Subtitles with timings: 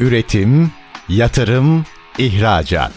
[0.00, 0.70] Üretim,
[1.08, 1.84] yatırım,
[2.18, 2.92] ihracat.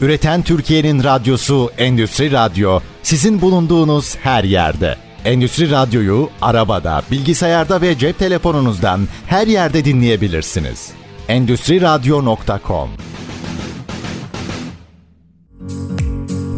[0.00, 4.96] Üreten Türkiye'nin radyosu Endüstri Radyo sizin bulunduğunuz her yerde.
[5.24, 10.90] Endüstri Radyo'yu arabada, bilgisayarda ve cep telefonunuzdan her yerde dinleyebilirsiniz.
[11.28, 12.90] Endüstri Radyo.com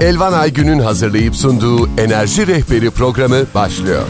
[0.01, 4.07] Elvan Aygün'ün hazırlayıp sunduğu Enerji Rehberi programı başlıyor.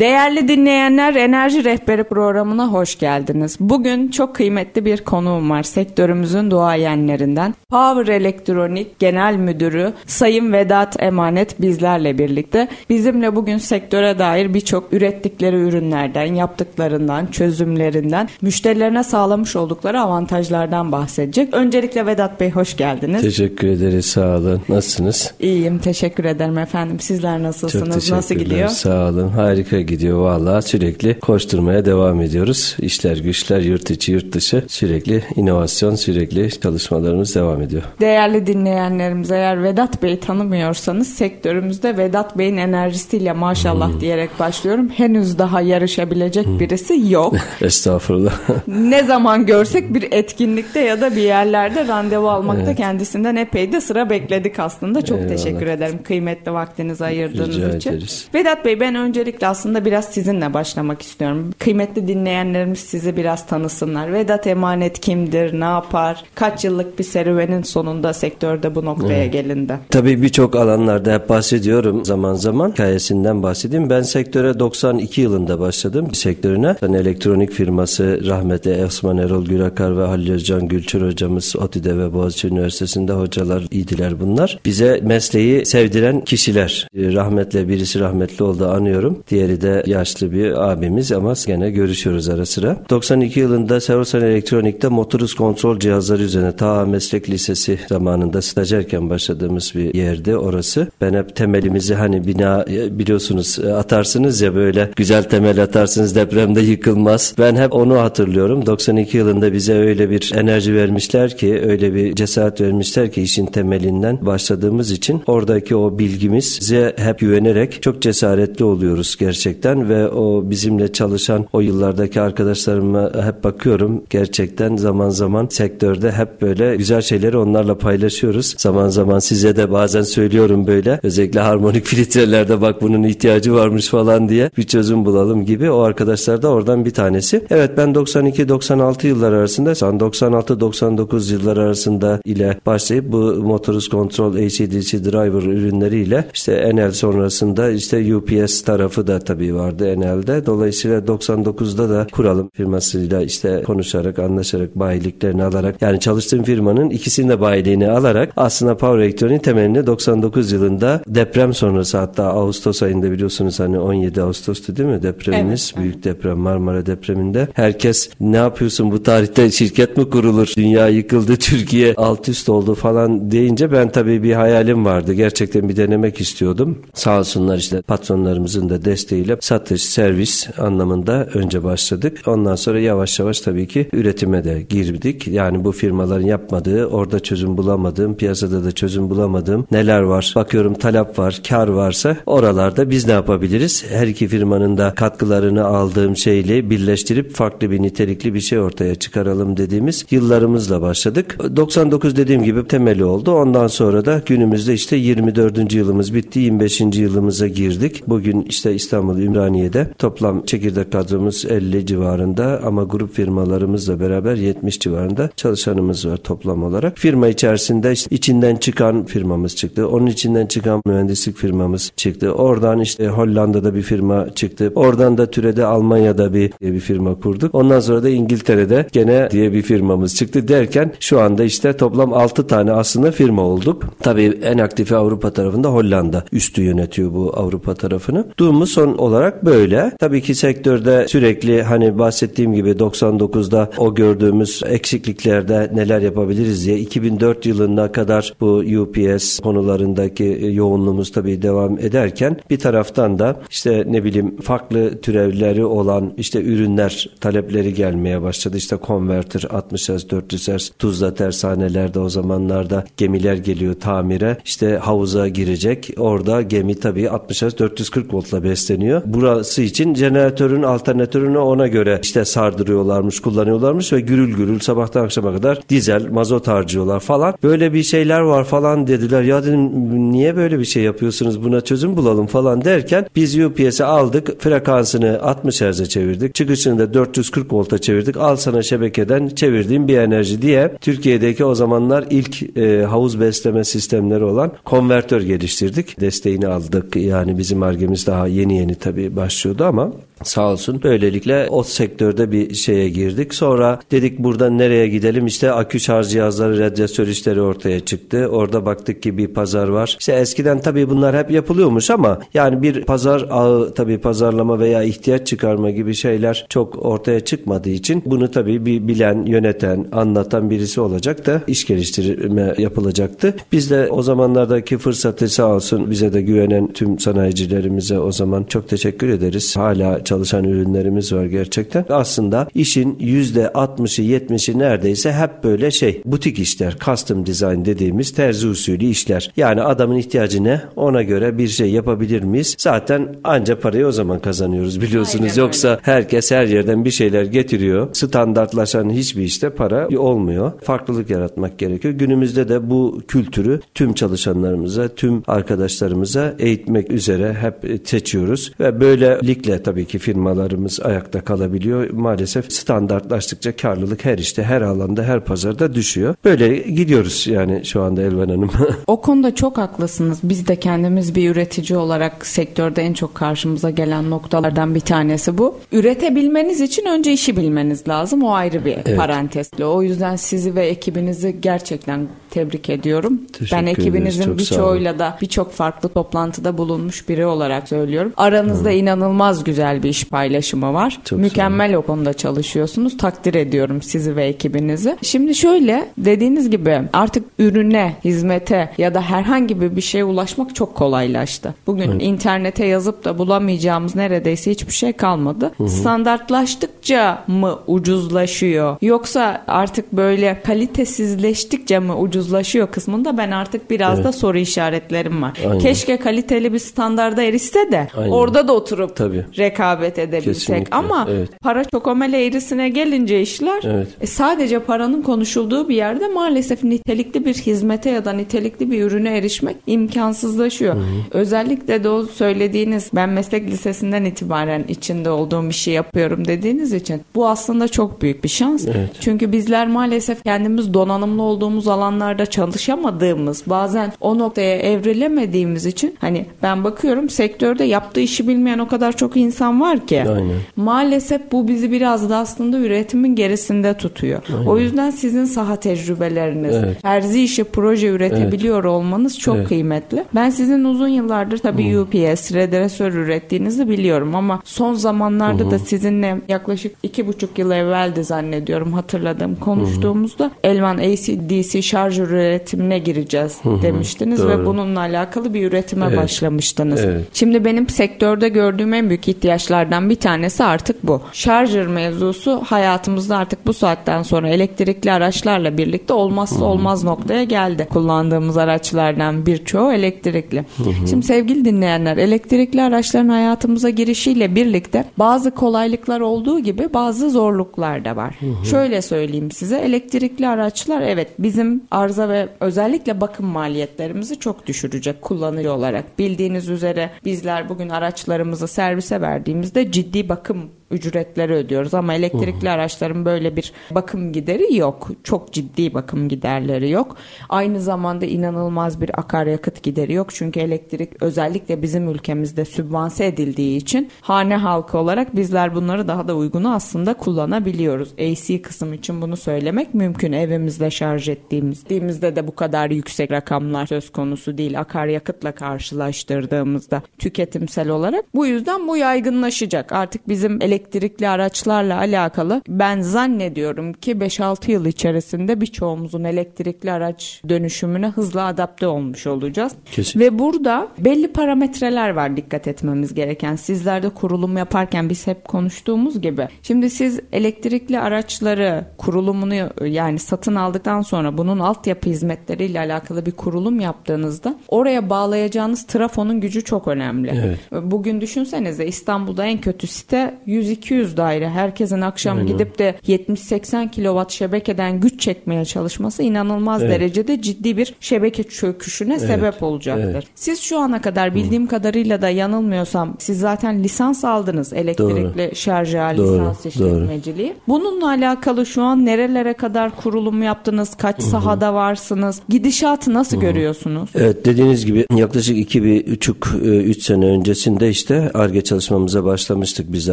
[0.00, 3.56] Değerli dinleyenler Enerji Rehberi programına hoş geldiniz.
[3.60, 7.54] Bugün çok kıymetli bir konuğum var sektörümüzün duayenlerinden.
[7.70, 12.68] Power Elektronik Genel Müdürü Sayın Vedat Emanet bizlerle birlikte.
[12.90, 21.54] Bizimle bugün sektöre dair birçok ürettikleri ürünlerden, yaptıklarından, çözümlerinden, müşterilerine sağlamış oldukları avantajlardan bahsedecek.
[21.54, 23.22] Öncelikle Vedat Bey hoş geldiniz.
[23.22, 24.62] Teşekkür ederiz sağ olun.
[24.68, 25.34] Nasılsınız?
[25.40, 27.00] İyiyim teşekkür ederim efendim.
[27.00, 28.06] Sizler nasılsınız?
[28.06, 28.68] Çok Nasıl gidiyor?
[28.68, 29.28] Sağ olun.
[29.28, 30.62] Harika gidiyor valla.
[30.62, 32.76] Sürekli koşturmaya devam ediyoruz.
[32.80, 37.82] İşler güçler yurt içi yurt dışı sürekli inovasyon sürekli çalışmalarımız devam ediyor.
[38.00, 44.00] Değerli dinleyenlerimiz eğer Vedat Bey'i tanımıyorsanız sektörümüzde Vedat Bey'in enerjisiyle maşallah hmm.
[44.00, 44.88] diyerek başlıyorum.
[44.88, 46.60] Henüz daha yarışabilecek hmm.
[46.60, 47.34] birisi yok.
[47.60, 48.32] Estağfurullah.
[48.66, 52.76] ne zaman görsek bir etkinlikte ya da bir yerlerde randevu almakta evet.
[52.76, 55.02] kendisinden epey de sıra bekledik aslında.
[55.02, 55.36] Çok Eyvallah.
[55.36, 57.90] teşekkür ederim kıymetli vaktinizi ayırdığınız Rica için.
[57.90, 58.28] Ederiz.
[58.34, 61.50] Vedat Bey ben öncelikle aslında biraz sizinle başlamak istiyorum.
[61.58, 64.12] Kıymetli dinleyenlerimiz sizi biraz tanısınlar.
[64.12, 69.32] Vedat Emanet kimdir, ne yapar, kaç yıllık bir serüvenin sonunda sektörde bu noktaya evet.
[69.32, 69.78] gelindi?
[69.90, 72.70] Tabii birçok alanlarda hep bahsediyorum zaman zaman.
[72.70, 73.90] Hikayesinden bahsedeyim.
[73.90, 76.76] Ben sektöre 92 yılında başladım sektörüne.
[76.82, 82.48] Ben elektronik firması rahmetli Osman Erol Gürakar ve Halil Özcan Gülçür hocamız ODTÜ'de ve Boğaziçi
[82.48, 84.58] Üniversitesi'nde hocalar idiler bunlar.
[84.64, 86.88] Bize mesleği sevdiren kişiler.
[86.96, 89.22] Rahmetle birisi rahmetli oldu anıyorum.
[89.30, 92.76] Diğeri de yaşlı bir abimiz ama gene görüşüyoruz ara sıra.
[92.90, 99.94] 92 yılında Serosan Elektronik'te motoruz kontrol cihazları üzerine ta meslek lisesi zamanında stajyerken başladığımız bir
[99.94, 100.88] yerde orası.
[101.00, 106.60] Ben hep temelimizi hani bina e, biliyorsunuz e, atarsınız ya böyle güzel temel atarsınız depremde
[106.60, 107.34] yıkılmaz.
[107.38, 108.66] Ben hep onu hatırlıyorum.
[108.66, 114.26] 92 yılında bize öyle bir enerji vermişler ki öyle bir cesaret vermişler ki işin temelinden
[114.26, 119.49] başladığımız için oradaki o bilgimize hep güvenerek çok cesaretli oluyoruz gerçekten
[119.88, 124.02] ve o bizimle çalışan o yıllardaki arkadaşlarıma hep bakıyorum.
[124.10, 128.54] Gerçekten zaman zaman sektörde hep böyle güzel şeyleri onlarla paylaşıyoruz.
[128.58, 131.00] Zaman zaman size de bazen söylüyorum böyle.
[131.02, 135.70] Özellikle harmonik filtrelerde bak bunun ihtiyacı varmış falan diye bir çözüm bulalım gibi.
[135.70, 137.44] O arkadaşlar da oradan bir tanesi.
[137.50, 145.42] Evet ben 92-96 yıllar arasında 96-99 yıllar arasında ile başlayıp bu Motors Control ACDC Driver
[145.42, 150.46] ürünleriyle işte Enel sonrasında işte UPS tarafı da tabii vardı Enel'de.
[150.46, 157.40] Dolayısıyla 99'da da kuralım firmasıyla işte konuşarak, anlaşarak, bayiliklerini alarak yani çalıştığım firmanın ikisinin de
[157.40, 163.78] bayiliğini alarak aslında Power Electronic'in temelini 99 yılında deprem sonrası hatta Ağustos ayında biliyorsunuz hani
[163.78, 165.72] 17 Ağustos'tu değil mi depremimiz?
[165.74, 165.84] Evet.
[165.84, 167.48] Büyük deprem Marmara depreminde.
[167.54, 170.52] Herkes ne yapıyorsun bu tarihte şirket mi kurulur?
[170.56, 175.12] Dünya yıkıldı, Türkiye alt üst oldu falan deyince ben tabii bir hayalim vardı.
[175.12, 176.78] Gerçekten bir denemek istiyordum.
[176.94, 182.18] Sağ olsunlar işte patronlarımızın da desteğiyle satış, servis anlamında önce başladık.
[182.26, 185.26] Ondan sonra yavaş yavaş tabii ki üretime de girdik.
[185.26, 190.32] Yani bu firmaların yapmadığı, orada çözüm bulamadığım, piyasada da çözüm bulamadığım neler var?
[190.36, 193.84] Bakıyorum talep var, kar varsa oralarda biz ne yapabiliriz?
[193.90, 199.56] Her iki firmanın da katkılarını aldığım şeyle birleştirip farklı bir nitelikli bir şey ortaya çıkaralım
[199.56, 201.38] dediğimiz yıllarımızla başladık.
[201.56, 203.32] 99 dediğim gibi temeli oldu.
[203.32, 205.74] Ondan sonra da günümüzde işte 24.
[205.74, 206.38] yılımız bitti.
[206.38, 206.80] 25.
[206.80, 208.02] yılımıza girdik.
[208.06, 215.30] Bugün işte İstanbul Ümraniye'de toplam çekirdek kadromuz 50 civarında ama grup firmalarımızla beraber 70 civarında
[215.36, 216.98] çalışanımız var toplam olarak.
[216.98, 219.88] Firma içerisinde işte içinden çıkan firmamız çıktı.
[219.88, 222.32] Onun içinden çıkan mühendislik firmamız çıktı.
[222.32, 224.72] Oradan işte Hollanda'da bir firma çıktı.
[224.74, 227.54] Oradan da türede Almanya'da bir, bir firma kurduk.
[227.54, 232.46] Ondan sonra da İngiltere'de gene diye bir firmamız çıktı derken şu anda işte toplam 6
[232.46, 233.84] tane aslında firma olduk.
[234.00, 238.24] Tabii en aktifi Avrupa tarafında Hollanda üstü yönetiyor bu Avrupa tarafını.
[238.38, 239.92] Durumumuz son olarak böyle.
[239.98, 247.46] Tabii ki sektörde sürekli hani bahsettiğim gibi 99'da o gördüğümüz eksikliklerde neler yapabiliriz diye 2004
[247.46, 254.36] yılına kadar bu UPS konularındaki yoğunluğumuz tabii devam ederken bir taraftan da işte ne bileyim
[254.36, 258.56] farklı türevleri olan işte ürünler talepleri gelmeye başladı.
[258.56, 264.36] İşte konverter 60 Hz 400 Hz Tuzla tersanelerde o zamanlarda gemiler geliyor tamire.
[264.44, 265.90] İşte havuza girecek.
[265.98, 268.99] Orada gemi tabii 60 Hz 440 voltla besleniyor.
[269.00, 269.22] Kullanıyor.
[269.30, 275.60] Burası için jeneratörün alternatörünü ona göre işte sardırıyorlarmış, kullanıyorlarmış ve gürül gürül sabahtan akşama kadar
[275.68, 277.34] dizel, mazot harcıyorlar falan.
[277.42, 279.22] Böyle bir şeyler var falan dediler.
[279.22, 284.42] Ya dedim niye böyle bir şey yapıyorsunuz buna çözüm bulalım falan derken biz UPS'i aldık.
[284.42, 286.34] Frekansını 60 Hz'e çevirdik.
[286.34, 288.16] Çıkışını da 440 volta çevirdik.
[288.16, 294.24] Al sana şebekeden çevirdiğim bir enerji diye Türkiye'deki o zamanlar ilk e, havuz besleme sistemleri
[294.24, 296.00] olan konvertör geliştirdik.
[296.00, 296.96] Desteğini aldık.
[296.96, 299.92] Yani bizim argemiz daha yeni yeni tabii başlıyordu ama
[300.24, 300.80] Sağ olsun.
[300.82, 303.34] Böylelikle o sektörde bir şeye girdik.
[303.34, 305.26] Sonra dedik burada nereye gidelim?
[305.26, 308.26] İşte akü şarj cihazları, radyatör işleri ortaya çıktı.
[308.26, 309.96] Orada baktık ki bir pazar var.
[310.00, 315.26] İşte eskiden tabii bunlar hep yapılıyormuş ama yani bir pazar ağı tabii pazarlama veya ihtiyaç
[315.26, 321.26] çıkarma gibi şeyler çok ortaya çıkmadığı için bunu tabii bir bilen, yöneten, anlatan birisi olacak
[321.26, 323.34] da iş geliştirme yapılacaktı.
[323.52, 328.68] Biz de o zamanlardaki fırsatı sağ olsun bize de güvenen tüm sanayicilerimize o zaman çok
[328.68, 329.56] teşekkür ederiz.
[329.56, 331.84] Hala çalışan ürünlerimiz var gerçekten.
[331.88, 338.84] Aslında işin %60'ı 70'i neredeyse hep böyle şey butik işler, custom design dediğimiz terzi usulü
[338.84, 339.32] işler.
[339.36, 340.62] Yani adamın ihtiyacı ne?
[340.76, 342.56] Ona göre bir şey yapabilir miyiz?
[342.58, 345.30] Zaten anca parayı o zaman kazanıyoruz biliyorsunuz.
[345.30, 345.80] Aynen Yoksa öyle.
[345.82, 347.88] herkes her yerden bir şeyler getiriyor.
[347.92, 350.52] Standartlaşan hiçbir işte para olmuyor.
[350.62, 351.94] Farklılık yaratmak gerekiyor.
[351.94, 359.86] Günümüzde de bu kültürü tüm çalışanlarımıza, tüm arkadaşlarımıza eğitmek üzere hep seçiyoruz ve böylelikle tabii
[359.86, 361.90] ki firmalarımız ayakta kalabiliyor.
[361.90, 366.14] Maalesef standartlaştıkça karlılık her işte, her alanda, her pazarda düşüyor.
[366.24, 368.50] Böyle gidiyoruz yani şu anda Elvan Hanım.
[368.86, 370.18] o konuda çok haklısınız.
[370.22, 375.58] Biz de kendimiz bir üretici olarak sektörde en çok karşımıza gelen noktalardan bir tanesi bu.
[375.72, 378.22] Üretebilmeniz için önce işi bilmeniz lazım.
[378.22, 378.96] O ayrı bir evet.
[378.96, 379.64] parantezli.
[379.64, 383.20] O yüzden sizi ve ekibinizi gerçekten tebrik ediyorum.
[383.32, 388.12] Teşekkür ben ekibinizin birçoğuyla da birçok farklı toplantıda bulunmuş biri olarak söylüyorum.
[388.16, 388.72] Aranızda Hı.
[388.72, 390.98] inanılmaz güzel bir iş paylaşımı var.
[391.04, 392.96] Çok Mükemmel o konuda çalışıyorsunuz.
[392.96, 394.96] Takdir ediyorum sizi ve ekibinizi.
[395.02, 401.54] Şimdi şöyle dediğiniz gibi artık ürüne, hizmete ya da herhangi bir şeye ulaşmak çok kolaylaştı.
[401.66, 402.02] Bugün evet.
[402.02, 405.50] internete yazıp da bulamayacağımız neredeyse hiçbir şey kalmadı.
[405.56, 405.68] Hı hı.
[405.68, 408.76] Standartlaştıkça mı ucuzlaşıyor?
[408.82, 414.04] Yoksa artık böyle kalitesizleştikçe mi ucuzlaşıyor kısmında ben artık biraz evet.
[414.04, 415.38] da soru işaretlerim var.
[415.46, 415.58] Aynen.
[415.58, 418.10] Keşke kaliteli bir standarda erişse de Aynen.
[418.10, 419.24] orada da oturup Tabii.
[419.38, 420.34] rekabet rekabet edebilsek.
[420.34, 421.30] Kesinlikle, ama evet.
[421.42, 423.88] para çokomele eğrisine gelince işler evet.
[424.00, 429.18] e, sadece paranın konuşulduğu bir yerde maalesef nitelikli bir hizmete ya da nitelikli bir ürüne
[429.18, 430.74] erişmek imkansızlaşıyor.
[430.74, 430.84] Hı hı.
[431.10, 437.02] Özellikle de o söylediğiniz ben meslek lisesinden itibaren içinde olduğum bir şey yapıyorum dediğiniz için
[437.14, 438.66] bu aslında çok büyük bir şans.
[438.66, 438.90] Evet.
[439.00, 446.64] Çünkü bizler maalesef kendimiz donanımlı olduğumuz alanlarda çalışamadığımız bazen o noktaya evrilemediğimiz için hani ben
[446.64, 450.02] bakıyorum sektörde yaptığı işi bilmeyen o kadar çok insan var var ki.
[450.08, 450.36] Aynen.
[450.56, 454.22] Maalesef bu bizi biraz da aslında üretimin gerisinde tutuyor.
[454.38, 454.46] Aynen.
[454.46, 456.82] O yüzden sizin saha tecrübeleriniz, evet.
[456.82, 458.70] terzi işi proje üretebiliyor evet.
[458.70, 459.48] olmanız çok evet.
[459.48, 460.04] kıymetli.
[460.14, 461.80] Ben sizin uzun yıllardır tabii hmm.
[461.82, 465.50] UPS, redresör ürettiğinizi biliyorum ama son zamanlarda hmm.
[465.50, 470.32] da sizinle yaklaşık iki buçuk yıl evveldi zannediyorum hatırladığım konuştuğumuzda hmm.
[470.44, 473.62] Elvan AC-DC şarj üretimine gireceğiz hmm.
[473.62, 474.28] demiştiniz Doğru.
[474.28, 475.98] ve bununla alakalı bir üretime evet.
[475.98, 476.80] başlamıştınız.
[476.84, 477.04] Evet.
[477.12, 481.00] Şimdi benim sektörde gördüğüm en büyük ihtiyaçlar mevzulardan bir tanesi artık bu.
[481.12, 487.68] Şarjır mevzusu hayatımızda artık bu saatten sonra elektrikli araçlarla birlikte olmazsa olmaz noktaya geldi.
[487.72, 490.44] Kullandığımız araçlardan birçoğu elektrikli.
[490.90, 497.96] Şimdi sevgili dinleyenler elektrikli araçların hayatımıza girişiyle birlikte bazı kolaylıklar olduğu gibi bazı zorluklar da
[497.96, 498.18] var.
[498.50, 505.52] Şöyle söyleyeyim size elektrikli araçlar evet bizim arıza ve özellikle bakım maliyetlerimizi çok düşürecek kullanıcı
[505.52, 505.98] olarak.
[505.98, 512.52] Bildiğiniz üzere bizler bugün araçlarımızı servise verdiğimiz ülkemizde ciddi bakım ücretleri ödüyoruz ama elektrikli uh.
[512.52, 514.88] araçların böyle bir bakım gideri yok.
[515.04, 516.96] Çok ciddi bakım giderleri yok.
[517.28, 520.08] Aynı zamanda inanılmaz bir akaryakıt gideri yok.
[520.14, 526.14] Çünkü elektrik özellikle bizim ülkemizde sübvanse edildiği için hane halkı olarak bizler bunları daha da
[526.14, 527.92] uygunu aslında kullanabiliyoruz.
[527.98, 530.12] AC kısım için bunu söylemek mümkün.
[530.12, 534.60] Evimizde şarj ettiğimizde de bu kadar yüksek rakamlar söz konusu değil.
[534.60, 538.04] Akaryakıtla karşılaştırdığımızda tüketimsel olarak.
[538.14, 539.72] Bu yüzden bu yaygınlaşacak.
[539.72, 547.22] Artık bizim elektrik elektrikli araçlarla alakalı ben zannediyorum ki 5-6 yıl içerisinde birçoğumuzun elektrikli araç
[547.28, 549.52] dönüşümüne hızla adapte olmuş olacağız.
[549.72, 550.00] Kesin.
[550.00, 553.36] Ve burada belli parametreler var dikkat etmemiz gereken.
[553.36, 556.28] Sizlerde kurulum yaparken biz hep konuştuğumuz gibi.
[556.42, 559.34] Şimdi siz elektrikli araçları kurulumunu
[559.66, 566.44] yani satın aldıktan sonra bunun altyapı hizmetleriyle alakalı bir kurulum yaptığınızda oraya bağlayacağınız trafonun gücü
[566.44, 567.12] çok önemli.
[567.24, 567.38] Evet.
[567.70, 570.18] Bugün düşünsenize İstanbul'da en kötü site
[570.54, 571.28] 100-200 daire.
[571.28, 576.72] Herkesin akşam gidip de 70-80 kilowatt şebekeden güç çekmeye çalışması inanılmaz Evet.
[576.80, 579.84] derecede ciddi bir şebeke çöküşüne sebep olacaktır.
[579.90, 580.04] evet.
[580.14, 586.14] Siz şu ana kadar bildiğim kadarıyla da yanılmıyorsam siz zaten lisans aldınız elektrikli şarj Doğru,
[586.14, 587.34] lisans işletmeciliği.
[587.48, 590.74] Bununla alakalı şu an nerelere kadar kurulum yaptınız?
[590.74, 592.20] Kaç sahada varsınız?
[592.28, 593.90] Gidişatı nasıl görüyorsunuz?
[593.94, 599.72] Evet dediğiniz gibi yaklaşık iki bir buçuk e, üç sene öncesinde işte ARGE çalışmamıza başlamıştık
[599.72, 599.92] biz de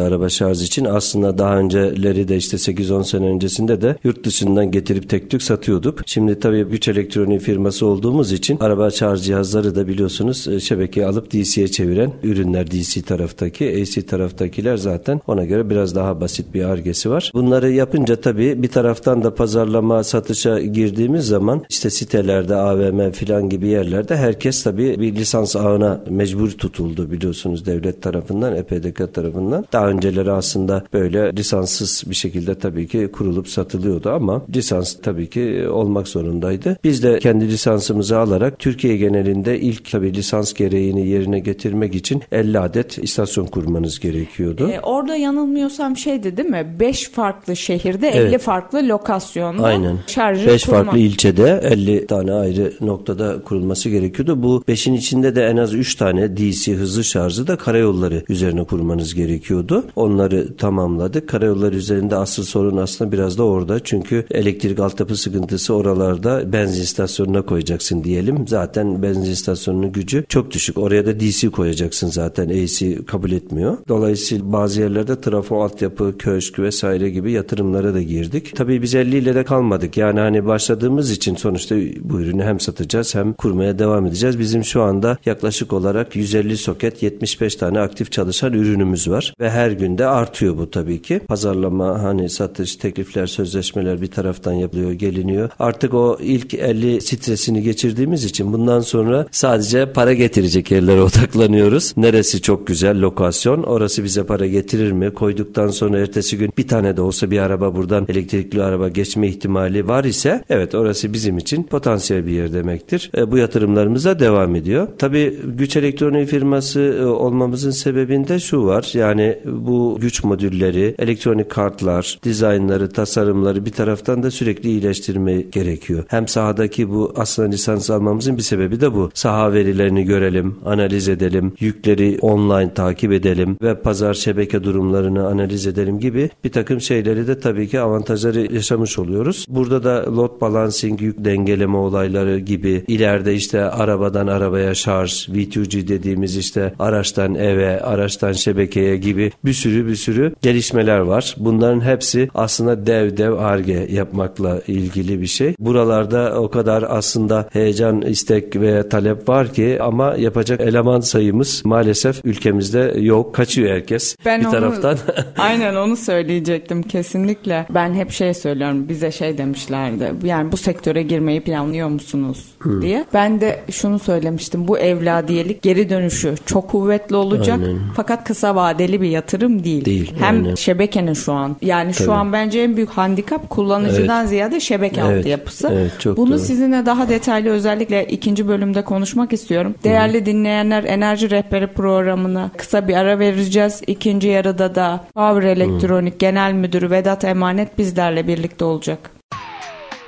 [0.00, 0.84] araba şarj için.
[0.84, 6.00] Aslında daha önceleri de işte 8-10 sene öncesinde de yurt dışından getirip tek tük satıyorduk.
[6.06, 11.32] Şimdi tabii güç elektronik firması olduğumuz için araba şarj cihazları da biliyorsunuz e, şebekeye alıp
[11.32, 17.10] DC'ye çeviren ürünler DC taraftaki AC taraftakiler zaten ona göre biraz daha basit bir argesi
[17.10, 17.30] var.
[17.34, 23.68] Bunları yapınca tabii bir taraftan da pazarlama satışa girdiğimiz zaman işte sitelerde AVM filan gibi
[23.68, 29.64] yerlerde herkes tabii bir lisans ağına mecbur tutuldu biliyorsunuz devlet tarafından EPDK tarafından.
[29.72, 35.68] Daha önceleri aslında böyle lisanssız bir şekilde tabii ki kurulup satılıyordu ama lisans tabii ki
[35.68, 36.76] olmak zorundaydı.
[36.84, 42.58] Biz de kendi lisansımızı alarak Türkiye genelinde ilk tabii lisans gereğini yerine getirmek için 50
[42.58, 44.70] adet istasyon kurmanız gerekiyordu.
[44.70, 46.76] Ee, orada yanılmıyorsam şeydi değil mi?
[46.80, 48.28] 5 farklı şehirde Evet.
[48.28, 49.98] 50 farklı lokasyonda Aynen.
[50.06, 50.84] şarjı 5 kurma.
[50.84, 54.42] farklı ilçede 50 tane ayrı noktada kurulması gerekiyordu.
[54.42, 59.14] Bu 5'in içinde de en az 3 tane DC hızlı şarjı da karayolları üzerine kurmanız
[59.14, 59.84] gerekiyordu.
[60.28, 61.28] Onları tamamladık.
[61.28, 63.80] Karayolları üzerinde asıl sorun aslında biraz da orada.
[63.84, 68.48] Çünkü elektrik altyapı sıkıntısı oralarda benzin istasyonuna koyacaksın diyelim.
[68.48, 70.78] Zaten benzin istasyonunun gücü çok düşük.
[70.78, 72.48] Oraya da DC koyacaksın zaten.
[72.48, 73.78] AC kabul etmiyor.
[73.88, 78.56] Dolayısıyla bazı yerlerde trafo altyapı, köşk vesaire gibi yatırımlara da girdik.
[78.56, 79.96] Tabii biz 50 ile de kalmadık.
[79.96, 84.38] Yani hani başladığımız için sonuçta bu ürünü hem satacağız hem kurmaya devam edeceğiz.
[84.38, 89.34] Bizim şu anda yaklaşık olarak 150 soket 75 tane aktif çalışan ürünümüz var.
[89.40, 91.20] Ve her günde artıyor bu tabii ki.
[91.28, 95.50] Pazarlama hani satış, teklifler, sözleşmeler bir taraftan yapılıyor, geliniyor.
[95.58, 101.94] Artık o ilk 50 stresini geçirdiğimiz için bundan sonra sadece para getirecek yerlere odaklanıyoruz.
[101.96, 105.14] Neresi çok güzel lokasyon, orası bize para getirir mi?
[105.14, 109.88] Koyduktan sonra ertesi gün bir tane de olsa bir araba buradan elektrikli araba geçme ihtimali
[109.88, 113.10] var ise evet orası bizim için potansiyel bir yer demektir.
[113.16, 114.88] E, bu yatırımlarımıza devam ediyor.
[114.98, 118.90] Tabii güç elektronik firması e, olmamızın sebebinde şu var.
[118.94, 126.04] Yani bu güç modülleri, elektronik kartlar, dizaynları, tasarımları bir taraftan da sürekli iyileştirme gerekiyor.
[126.08, 129.10] Hem sahadaki bu aslında lisans almamızın bir sebebi de bu.
[129.14, 136.00] Saha verilerini görelim, analiz edelim, yükleri online takip edelim ve pazar şebeke durumlarını analiz edelim
[136.00, 139.46] gibi bir takım şeyleri de tabii ki avantajları yaşamış oluyoruz.
[139.48, 146.36] Burada da load balancing, yük dengeleme olayları gibi ileride işte arabadan arabaya şarj, V2G dediğimiz
[146.36, 151.34] işte araçtan eve, araçtan şebekeye gibi bir sürü bir sürü gelişmeler var.
[151.38, 155.54] Bunların hepsi aslında dev dev arge yapmakla ilgili bir şey.
[155.58, 162.20] Buralarda o kadar aslında heyecan, istek ve talep var ki ama yapacak eleman sayımız maalesef
[162.24, 163.34] ülkemizde yok.
[163.34, 164.98] Kaçıyor herkes Ben bir onu- taraftan.
[165.38, 167.66] Aynen onu söyleyecektim kesinlikle.
[167.70, 170.12] Ben hep şey söylüyorum bize şey demişlerdi.
[170.24, 172.44] Yani bu sektöre girmeyi planlıyor musunuz
[172.80, 173.04] diye.
[173.14, 174.68] Ben de şunu söylemiştim.
[174.68, 177.58] Bu evladiyelik geri dönüşü çok kuvvetli olacak.
[177.62, 177.78] Aynen.
[177.96, 179.77] Fakat kısa vadeli bir yatırım değil.
[179.84, 180.54] Değil, Hem aynen.
[180.54, 182.16] şebekenin şu an yani şu Tabii.
[182.16, 185.70] an bence en büyük handikap kullanıcıdan ziyade şebeke Evet, altyapısı.
[185.72, 186.38] evet, çok Bunu doğru.
[186.38, 189.74] sizinle daha detaylı özellikle ikinci bölümde konuşmak istiyorum.
[189.84, 193.82] Değerli dinleyenler Enerji Rehberi programına kısa bir ara vereceğiz.
[193.86, 199.10] İkinci yarıda da Power Elektronik Genel Müdürü Vedat Emanet bizlerle birlikte olacak.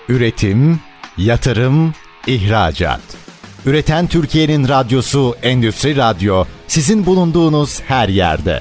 [0.09, 0.81] Üretim,
[1.19, 1.93] yatırım,
[2.27, 3.00] ihracat.
[3.67, 8.61] Üreten Türkiye'nin radyosu Endüstri Radyo sizin bulunduğunuz her yerde.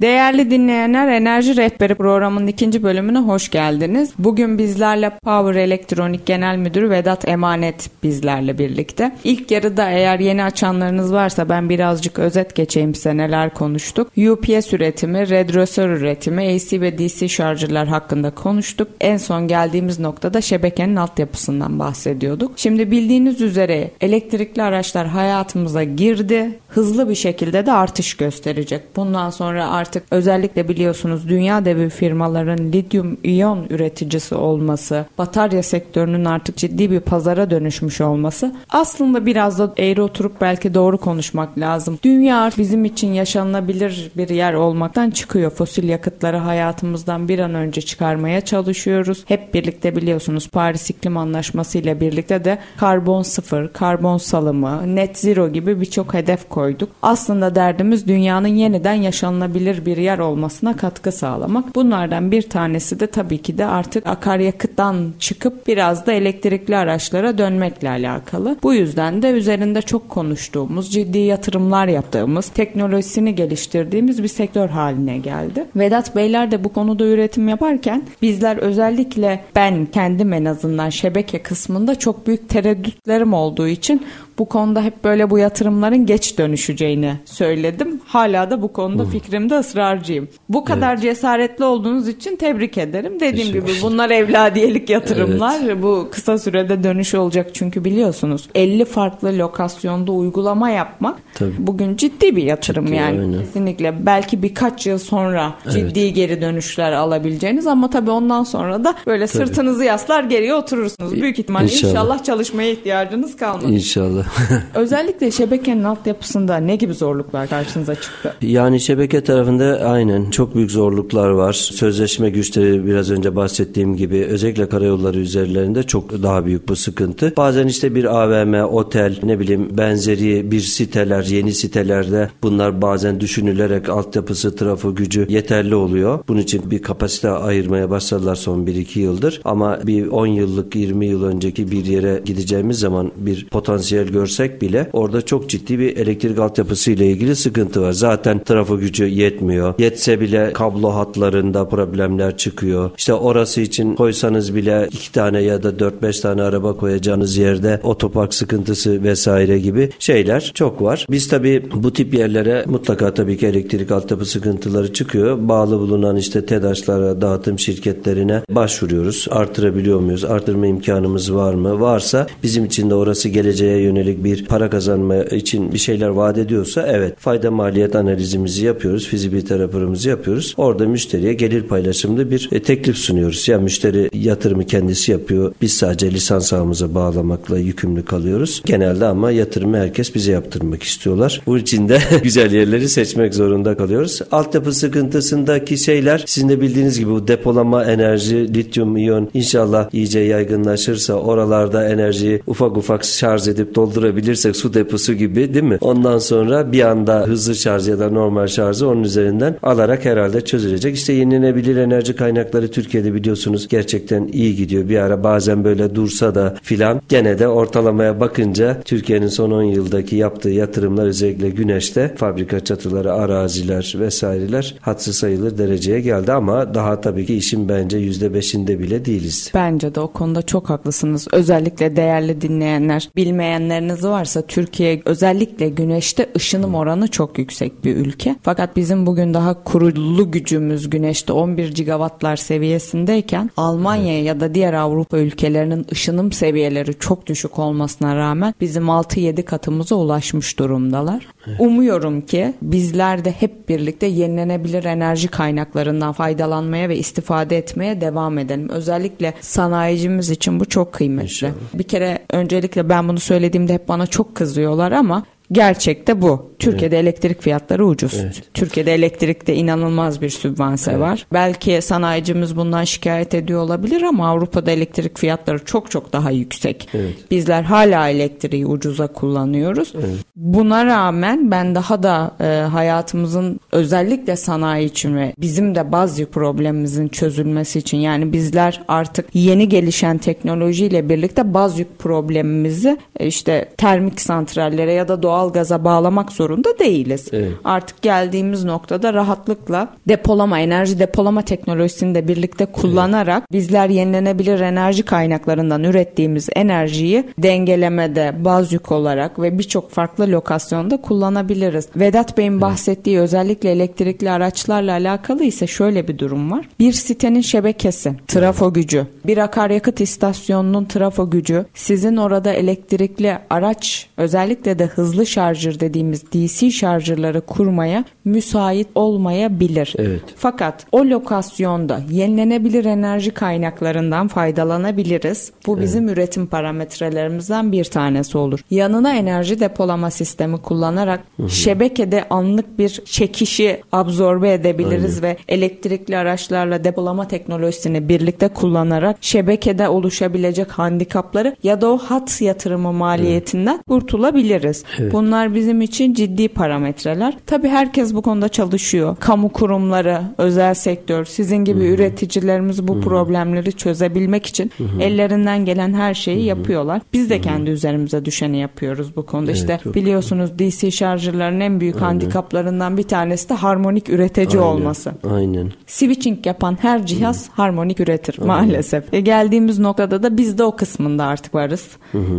[0.00, 4.12] Değerli dinleyenler Enerji Rehberi programının ikinci bölümüne hoş geldiniz.
[4.18, 9.16] Bugün bizlerle Power Elektronik Genel Müdürü Vedat Emanet bizlerle birlikte.
[9.24, 14.08] İlk yarıda eğer yeni açanlarınız varsa ben birazcık özet geçeyim size neler konuştuk.
[14.08, 18.88] UPS üretimi, redrosör üretimi, AC ve DC şarjlar hakkında konuştuk.
[19.00, 22.52] En son geldiğimiz noktada şebekenin altyapısından bahsediyorduk.
[22.56, 26.58] Şimdi bildiğiniz üzere elektrikli araçlar hayatımıza girdi.
[26.68, 28.96] Hızlı bir şekilde de artış gösterecek.
[28.96, 36.56] Bundan sonra artık özellikle biliyorsunuz dünya devi firmaların lityum iyon üreticisi olması, batarya sektörünün artık
[36.56, 41.98] ciddi bir pazara dönüşmüş olması aslında biraz da eğri oturup belki doğru konuşmak lazım.
[42.02, 45.50] Dünya bizim için yaşanılabilir bir yer olmaktan çıkıyor.
[45.50, 49.24] Fosil yakıtları hayatımızdan bir an önce çıkarmaya çalışıyoruz.
[49.28, 55.52] Hep birlikte biliyorsunuz Paris İklim Anlaşması ile birlikte de karbon sıfır, karbon salımı, net zero
[55.52, 56.88] gibi birçok hedef koyduk.
[57.02, 61.74] Aslında derdimiz dünyanın yeniden yaşanılabilir bir yer olmasına katkı sağlamak.
[61.74, 67.88] Bunlardan bir tanesi de tabii ki de artık akaryakıttan çıkıp biraz da elektrikli araçlara dönmekle
[67.88, 68.56] alakalı.
[68.62, 75.64] Bu yüzden de üzerinde çok konuştuğumuz, ciddi yatırımlar yaptığımız, teknolojisini geliştirdiğimiz bir sektör haline geldi.
[75.76, 81.98] Vedat Beyler de bu konuda üretim yaparken bizler özellikle ben kendim en azından şebeke kısmında
[81.98, 84.06] çok büyük tereddütlerim olduğu için
[84.38, 88.00] bu konuda hep böyle bu yatırımların geç dönüşeceğini söyledim.
[88.06, 90.28] Hala da bu konuda fikrimde ısrarcıyım.
[90.48, 91.02] Bu kadar evet.
[91.02, 93.20] cesaretli olduğunuz için tebrik ederim.
[93.20, 95.60] Dediğim gibi bunlar evladiyelik yatırımlar.
[95.64, 95.82] Evet.
[95.82, 101.54] Bu kısa sürede dönüş olacak çünkü biliyorsunuz 50 farklı lokasyonda uygulama yapmak Tabii.
[101.58, 103.20] bugün ciddi bir yatırım ciddi, yani.
[103.20, 103.38] Aynen.
[103.38, 104.06] Kesinlikle.
[104.06, 106.14] Belki birkaç yıl sonra ciddi evet.
[106.14, 109.46] geri dönüşler alabileceğiniz ama tabii ondan sonra da böyle tabii.
[109.46, 111.12] sırtınızı yaslar geriye oturursunuz.
[111.12, 113.70] Büyük ihtimal inşallah, inşallah çalışmaya ihtiyacınız kalmaz.
[113.70, 114.23] İnşallah.
[114.74, 118.34] Özellikle şebekenin altyapısında ne gibi zorluklar karşınıza çıktı?
[118.42, 121.52] Yani şebeke tarafında aynen çok büyük zorluklar var.
[121.52, 127.32] Sözleşme güçleri biraz önce bahsettiğim gibi özellikle karayolları üzerlerinde çok daha büyük bu sıkıntı.
[127.36, 133.88] Bazen işte bir AVM, otel, ne bileyim benzeri bir siteler, yeni sitelerde bunlar bazen düşünülerek
[133.88, 136.18] altyapısı, trafo gücü yeterli oluyor.
[136.28, 139.40] Bunun için bir kapasite ayırmaya başladılar son 1-2 yıldır.
[139.44, 144.90] Ama bir 10 yıllık, 20 yıl önceki bir yere gideceğimiz zaman bir potansiyel görsek bile
[144.92, 147.92] orada çok ciddi bir elektrik altyapısı ile ilgili sıkıntı var.
[147.92, 149.74] Zaten trafo gücü yetmiyor.
[149.78, 152.90] Yetse bile kablo hatlarında problemler çıkıyor.
[152.98, 157.80] İşte orası için koysanız bile iki tane ya da dört beş tane araba koyacağınız yerde
[157.82, 161.06] otopark sıkıntısı vesaire gibi şeyler çok var.
[161.10, 165.48] Biz tabii bu tip yerlere mutlaka tabii ki elektrik altyapı sıkıntıları çıkıyor.
[165.48, 169.26] Bağlı bulunan işte TEDAŞ'lara, dağıtım şirketlerine başvuruyoruz.
[169.30, 170.24] Artırabiliyor muyuz?
[170.24, 171.80] Artırma imkanımız var mı?
[171.80, 176.38] Varsa bizim için de orası geleceğe yönelik yönelik bir para kazanma için bir şeyler vaat
[176.38, 179.08] ediyorsa evet fayda maliyet analizimizi yapıyoruz.
[179.08, 180.54] Fizibilite raporumuzu yapıyoruz.
[180.56, 183.48] Orada müşteriye gelir paylaşımlı bir e, teklif sunuyoruz.
[183.48, 185.54] Ya müşteri yatırımı kendisi yapıyor.
[185.62, 188.62] Biz sadece lisans ağımıza bağlamakla yükümlü kalıyoruz.
[188.64, 191.42] Genelde ama yatırımı herkes bize yaptırmak istiyorlar.
[191.46, 194.20] Bu için de güzel yerleri seçmek zorunda kalıyoruz.
[194.32, 201.14] Altyapı sıkıntısındaki şeyler sizin de bildiğiniz gibi bu depolama enerji, lityum iyon inşallah iyice yaygınlaşırsa
[201.14, 205.78] oralarda enerjiyi ufak ufak şarj edip doldurup doldurabilirsek su deposu gibi değil mi?
[205.80, 210.96] Ondan sonra bir anda hızlı şarj ya da normal şarjı onun üzerinden alarak herhalde çözülecek.
[210.96, 214.88] İşte yenilenebilir enerji kaynakları Türkiye'de biliyorsunuz gerçekten iyi gidiyor.
[214.88, 220.16] Bir ara bazen böyle dursa da filan gene de ortalamaya bakınca Türkiye'nin son 10 yıldaki
[220.16, 227.26] yaptığı yatırımlar özellikle güneşte fabrika çatıları, araziler vesaireler hatsı sayılır dereceye geldi ama daha tabii
[227.26, 229.50] ki işin bence %5'inde bile değiliz.
[229.54, 231.28] Bence de o konuda çok haklısınız.
[231.32, 238.36] Özellikle değerli dinleyenler, bilmeyenler haberiniz varsa Türkiye özellikle güneşte ışınım oranı çok yüksek bir ülke.
[238.42, 244.26] Fakat bizim bugün daha kurulu gücümüz güneşte 11 gigawattlar seviyesindeyken Almanya evet.
[244.26, 250.58] ya da diğer Avrupa ülkelerinin ışınım seviyeleri çok düşük olmasına rağmen bizim 6-7 katımıza ulaşmış
[250.58, 251.26] durumdalar.
[251.46, 251.60] Evet.
[251.60, 258.68] Umuyorum ki bizler de hep birlikte yenilenebilir enerji kaynaklarından faydalanmaya ve istifade etmeye devam edelim.
[258.68, 261.24] Özellikle sanayicimiz için bu çok kıymetli.
[261.24, 261.52] İnşallah.
[261.74, 266.54] Bir kere öncelikle ben bunu söylediğimde hep bana çok kızıyorlar ama Gerçekte bu.
[266.58, 267.08] Türkiye'de evet.
[267.08, 268.14] elektrik fiyatları ucuz.
[268.22, 268.42] Evet.
[268.54, 271.00] Türkiye'de elektrikte inanılmaz bir sübvanse evet.
[271.00, 271.26] var.
[271.32, 276.88] Belki sanayicimiz bundan şikayet ediyor olabilir ama Avrupa'da elektrik fiyatları çok çok daha yüksek.
[276.94, 277.30] Evet.
[277.30, 279.92] Bizler hala elektriği ucuza kullanıyoruz.
[279.94, 280.14] Evet.
[280.36, 287.08] Buna rağmen ben daha da e, hayatımızın özellikle sanayi için ve bizim de bazı problemimizin
[287.08, 294.92] çözülmesi için yani bizler artık yeni gelişen teknolojiyle birlikte bazı problemimizi e, işte termik santrallere
[294.92, 297.28] ya da doğal doğalgaza bağlamak zorunda değiliz.
[297.32, 297.52] Evet.
[297.64, 305.84] Artık geldiğimiz noktada rahatlıkla depolama, enerji depolama teknolojisini de birlikte kullanarak bizler yenilenebilir enerji kaynaklarından
[305.84, 311.88] ürettiğimiz enerjiyi dengelemede, baz yük olarak ve birçok farklı lokasyonda kullanabiliriz.
[311.96, 316.68] Vedat Bey'in bahsettiği özellikle elektrikli araçlarla alakalı ise şöyle bir durum var.
[316.80, 324.78] Bir sitenin şebekesi, trafo gücü, bir akaryakıt istasyonunun trafo gücü, sizin orada elektrikli araç özellikle
[324.78, 329.94] de hızlı şarjır dediğimiz DC şarjırları kurmaya müsait olmayabilir.
[329.98, 330.22] Evet.
[330.36, 335.52] Fakat o lokasyonda yenilenebilir enerji kaynaklarından faydalanabiliriz.
[335.66, 338.60] Bu bizim üretim parametrelerimizden bir tanesi olur.
[338.70, 347.28] Yanına enerji depolama sistemi kullanarak şebekede anlık bir çekişi absorbe edebiliriz ve elektrikli araçlarla depolama
[347.28, 354.84] teknolojisini birlikte kullanarak şebekede oluşabilecek handikapları ya da o hat yatırımı maliyetinden kurtulabiliriz.
[355.14, 357.36] Bunlar bizim için ciddi parametreler.
[357.46, 359.16] Tabii herkes bu konuda çalışıyor.
[359.20, 366.44] Kamu kurumları, özel sektör, sizin gibi üreticilerimiz bu problemleri çözebilmek için ellerinden gelen her şeyi
[366.44, 367.02] yapıyorlar.
[367.12, 369.52] Biz de kendi üzerimize düşeni yapıyoruz bu konuda.
[369.52, 375.12] işte çok biliyorsunuz DC şarjırların en büyük handikaplarından bir tanesi de harmonik üretici Aynen, olması.
[375.34, 375.72] Aynen.
[375.86, 379.14] Switching yapan her cihaz harmonik üretir maalesef.
[379.14, 381.88] E geldiğimiz noktada da biz de o kısmında artık varız.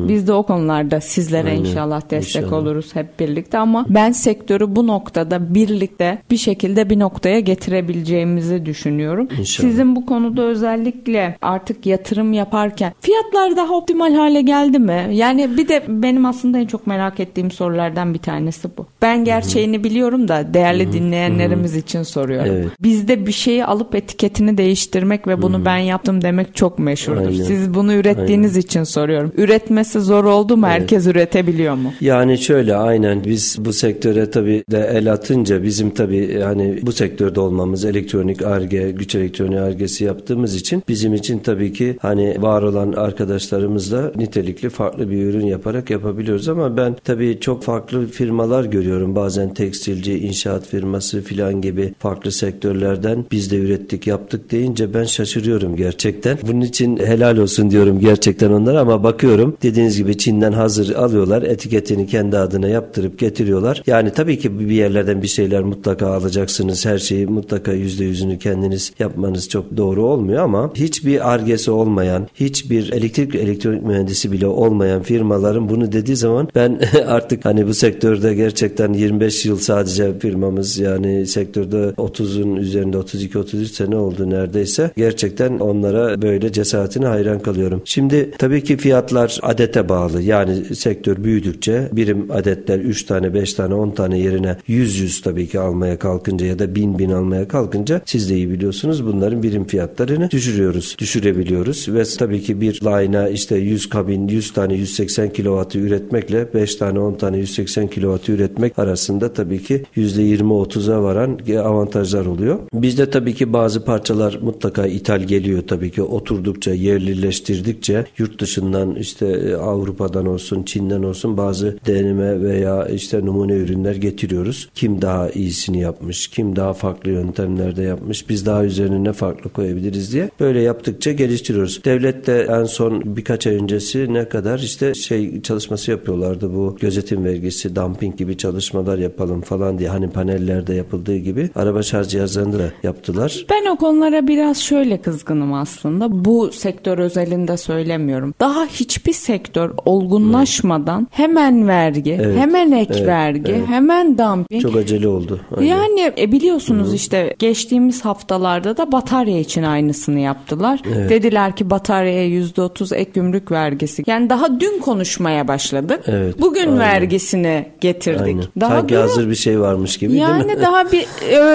[0.07, 1.59] Biz de o konularda sizlere Aynen.
[1.59, 2.64] inşallah destek İnşallah.
[2.65, 9.27] Oluruz hep birlikte ama ben sektörü bu noktada birlikte bir şekilde bir noktaya getirebileceğimizi düşünüyorum.
[9.39, 9.69] İnşallah.
[9.69, 15.07] Sizin bu konuda özellikle artık yatırım yaparken fiyatlar daha optimal hale geldi mi?
[15.11, 18.85] Yani bir de benim aslında en çok merak ettiğim sorulardan bir tanesi bu.
[19.01, 22.53] Ben gerçeğini biliyorum da değerli dinleyenlerimiz için soruyorum.
[22.55, 22.67] Evet.
[22.81, 27.27] Bizde bir şeyi alıp etiketini değiştirmek ve bunu ben yaptım demek çok meşhurdur.
[27.27, 27.43] Aynen.
[27.43, 29.31] Siz bunu ürettiğiniz için soruyorum.
[29.37, 30.67] Üretmesi zor oldu mu?
[30.67, 31.93] Herkes üretebiliyor mu?
[32.01, 37.39] Yani şöyle aynen biz bu sektöre tabii de el atınca bizim tabii hani bu sektörde
[37.39, 42.91] olmamız elektronik arge, güç elektroniği argesi yaptığımız için bizim için tabii ki hani var olan
[42.93, 49.15] arkadaşlarımızla nitelikli farklı bir ürün yaparak yapabiliyoruz ama ben tabii çok farklı firmalar görüyorum.
[49.15, 55.75] Bazen tekstilci, inşaat firması filan gibi farklı sektörlerden biz de ürettik, yaptık deyince ben şaşırıyorum
[55.75, 56.37] gerçekten.
[56.47, 61.41] Bunun için helal olsun diyorum gerçekten onlara ama bakıyorum dediğiniz gibi Çin'den hazır alıyorlar.
[61.43, 63.83] Etiketini kendi adına yaptırıp getiriyorlar.
[63.87, 66.85] Yani tabii ki bir yerlerden bir şeyler mutlaka alacaksınız.
[66.85, 72.91] Her şeyi mutlaka yüzde yüzünü kendiniz yapmanız çok doğru olmuyor ama hiçbir argesi olmayan, hiçbir
[72.91, 78.93] elektrik elektronik mühendisi bile olmayan firmaların bunu dediği zaman ben artık hani bu sektörde gerçekten
[78.93, 84.91] 25 yıl sadece firmamız yani sektörde 30'un üzerinde 32-33 sene oldu neredeyse.
[84.97, 87.81] Gerçekten onlara böyle cesaretine hayran kalıyorum.
[87.85, 90.21] Şimdi tabii ki fiyatlar adete bağlı.
[90.21, 95.47] Yani sektör büyüdükçe birim adetler 3 tane, 5 tane, 10 tane yerine 100 100 tabii
[95.47, 99.65] ki almaya kalkınca ya da 1000 bin almaya kalkınca siz de iyi biliyorsunuz bunların birim
[99.65, 100.95] fiyatlarını düşürüyoruz.
[100.99, 106.75] Düşürebiliyoruz ve tabii ki bir line'a işte 100 kabin, 100 tane 180 kilovatı üretmekle 5
[106.75, 112.59] tane 10 tane 180 kilovatı üretmek arasında tabii ki %20-30'a varan avantajlar oluyor.
[112.73, 119.27] Bizde tabii ki bazı parçalar mutlaka ithal geliyor tabii ki oturdukça, yerlileştirdikçe yurt dışından işte
[119.27, 124.69] e, Avrupa'dan olsun, Çin'den olsun bazı deneme veya işte numune ürünler getiriyoruz.
[124.75, 130.13] Kim daha iyisini yapmış, kim daha farklı yöntemlerde yapmış, biz daha üzerine ne farklı koyabiliriz
[130.13, 131.81] diye böyle yaptıkça geliştiriyoruz.
[131.85, 137.25] Devlet de en son birkaç ay öncesi ne kadar işte şey çalışması yapıyorlardı bu gözetim
[137.25, 142.71] vergisi, dumping gibi çalışmalar yapalım falan diye hani panellerde yapıldığı gibi araba şarj cihazlarını da
[142.83, 143.45] yaptılar.
[143.49, 146.25] Ben o konulara biraz şöyle kızgınım aslında.
[146.25, 148.33] Bu sektör özelinde söylemiyorum.
[148.39, 152.37] Daha hiçbir sektör olgunlaşmadan hemen vergi, Evet.
[152.37, 153.67] hemen ek Evet, vergi, evet.
[153.67, 154.61] hemen dumping.
[154.61, 155.39] Çok acele oldu.
[155.57, 155.67] Aynen.
[155.69, 160.79] Yani e, biliyorsunuz işte geçtiğimiz haftalarda da batarya için aynısını yaptılar.
[161.09, 164.03] Dediler ki bataryaya %30 ek gümrük vergisi.
[164.07, 165.99] Yani daha dün konuşmaya başladık.
[166.07, 166.79] Evet, Bugün aynen.
[166.79, 168.21] vergisini getirdik.
[168.21, 168.43] Aynen.
[168.59, 170.29] Daha Sanki dün- hazır bir şey varmış gibi değil mi?
[170.29, 171.05] yani daha bir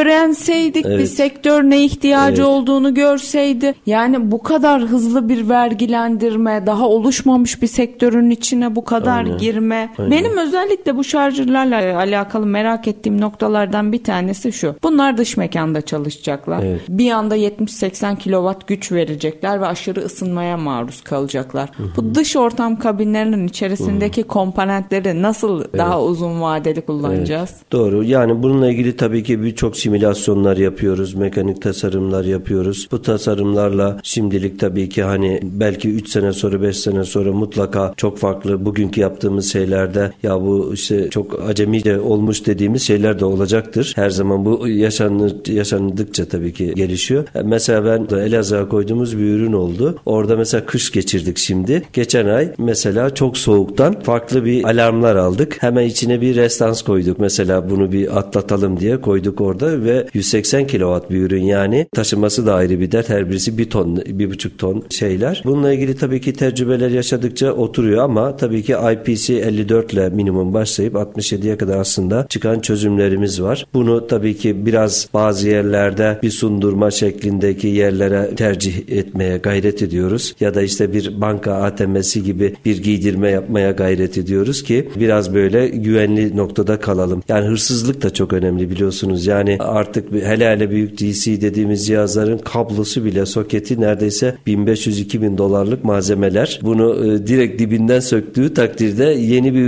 [0.01, 1.09] öğrenseydik bir Evet.
[1.11, 2.51] sektör ne ihtiyacı Evet.
[2.51, 3.75] olduğunu görseydi.
[3.87, 9.39] Yani bu kadar hızlı bir vergilendirme, daha oluşmamış bir sektörün içine bu kadar Aynen.
[9.39, 9.91] girme.
[9.99, 10.11] Aynen.
[10.11, 14.75] Benim özellikle bu şarjırlarla alakalı merak ettiğim noktalardan bir tanesi şu.
[14.83, 16.63] Bunlar dış mekanda çalışacaklar.
[16.63, 16.81] Evet.
[16.89, 21.71] Bir anda 70-80 kilowatt güç verecekler ve aşırı ısınmaya maruz kalacaklar.
[21.97, 27.51] Bu dış ortam kabinlerinin içerisindeki komponentleri nasıl daha uzun vadeli kullanacağız?
[27.73, 28.05] Doğru.
[28.05, 31.15] Yani bununla ilgili tabii ki birçok simülasyonlar yapıyoruz.
[31.15, 32.89] Mekanik tasarımlar yapıyoruz.
[32.93, 38.19] Bu tasarımlarla şimdilik tabii ki hani belki 3 sene sonra 5 sene sonra mutlaka çok
[38.19, 43.93] farklı bugünkü yaptığımız şeylerde Ya bu işte çok acemice olmuş dediğimiz şeyler de olacaktır.
[43.97, 47.25] Her zaman bu yaşanır, yaşandıkça tabii ki gelişiyor.
[47.45, 49.99] Mesela ben Elazığ'a koyduğumuz bir ürün oldu.
[50.07, 51.83] Orada mesela kış geçirdik şimdi.
[51.93, 55.57] Geçen ay mesela çok soğuktan farklı bir alarmlar aldık.
[55.61, 57.19] Hemen içine bir restans koyduk.
[57.19, 62.55] Mesela bunu bir atlatalım diye koyduk orada ve 180 kW bir ürün yani taşıması da
[62.55, 63.09] ayrı bir dert.
[63.09, 65.43] Her birisi bir ton, bir buçuk ton şeyler.
[65.45, 70.95] Bununla ilgili tabii ki tecrübeler yaşadıkça oturuyor ama tabii ki IPC 54 ile minimum başlayıp
[70.95, 73.67] 67'ye kadar aslında çıkan çözümlerimiz var.
[73.75, 80.35] Bunu tabii ki biraz bazı yerlerde bir sundurma şeklindeki yerlere tercih etmeye gayret ediyoruz.
[80.41, 85.69] Ya da işte bir banka ATM'si gibi bir giydirme yapmaya gayret ediyoruz ki biraz böyle
[85.69, 87.23] güvenli noktada kalalım.
[87.29, 89.27] Yani hırsızlık da çok önemli biliyorsunuz.
[89.27, 96.61] Yani artık hele hele büyük DC dediğimiz cihazların kablosu bile soketi neredeyse 1500-2000 dolarlık malzemeler.
[96.63, 99.61] Bunu e, direkt dibinden söktüğü takdirde yeni bir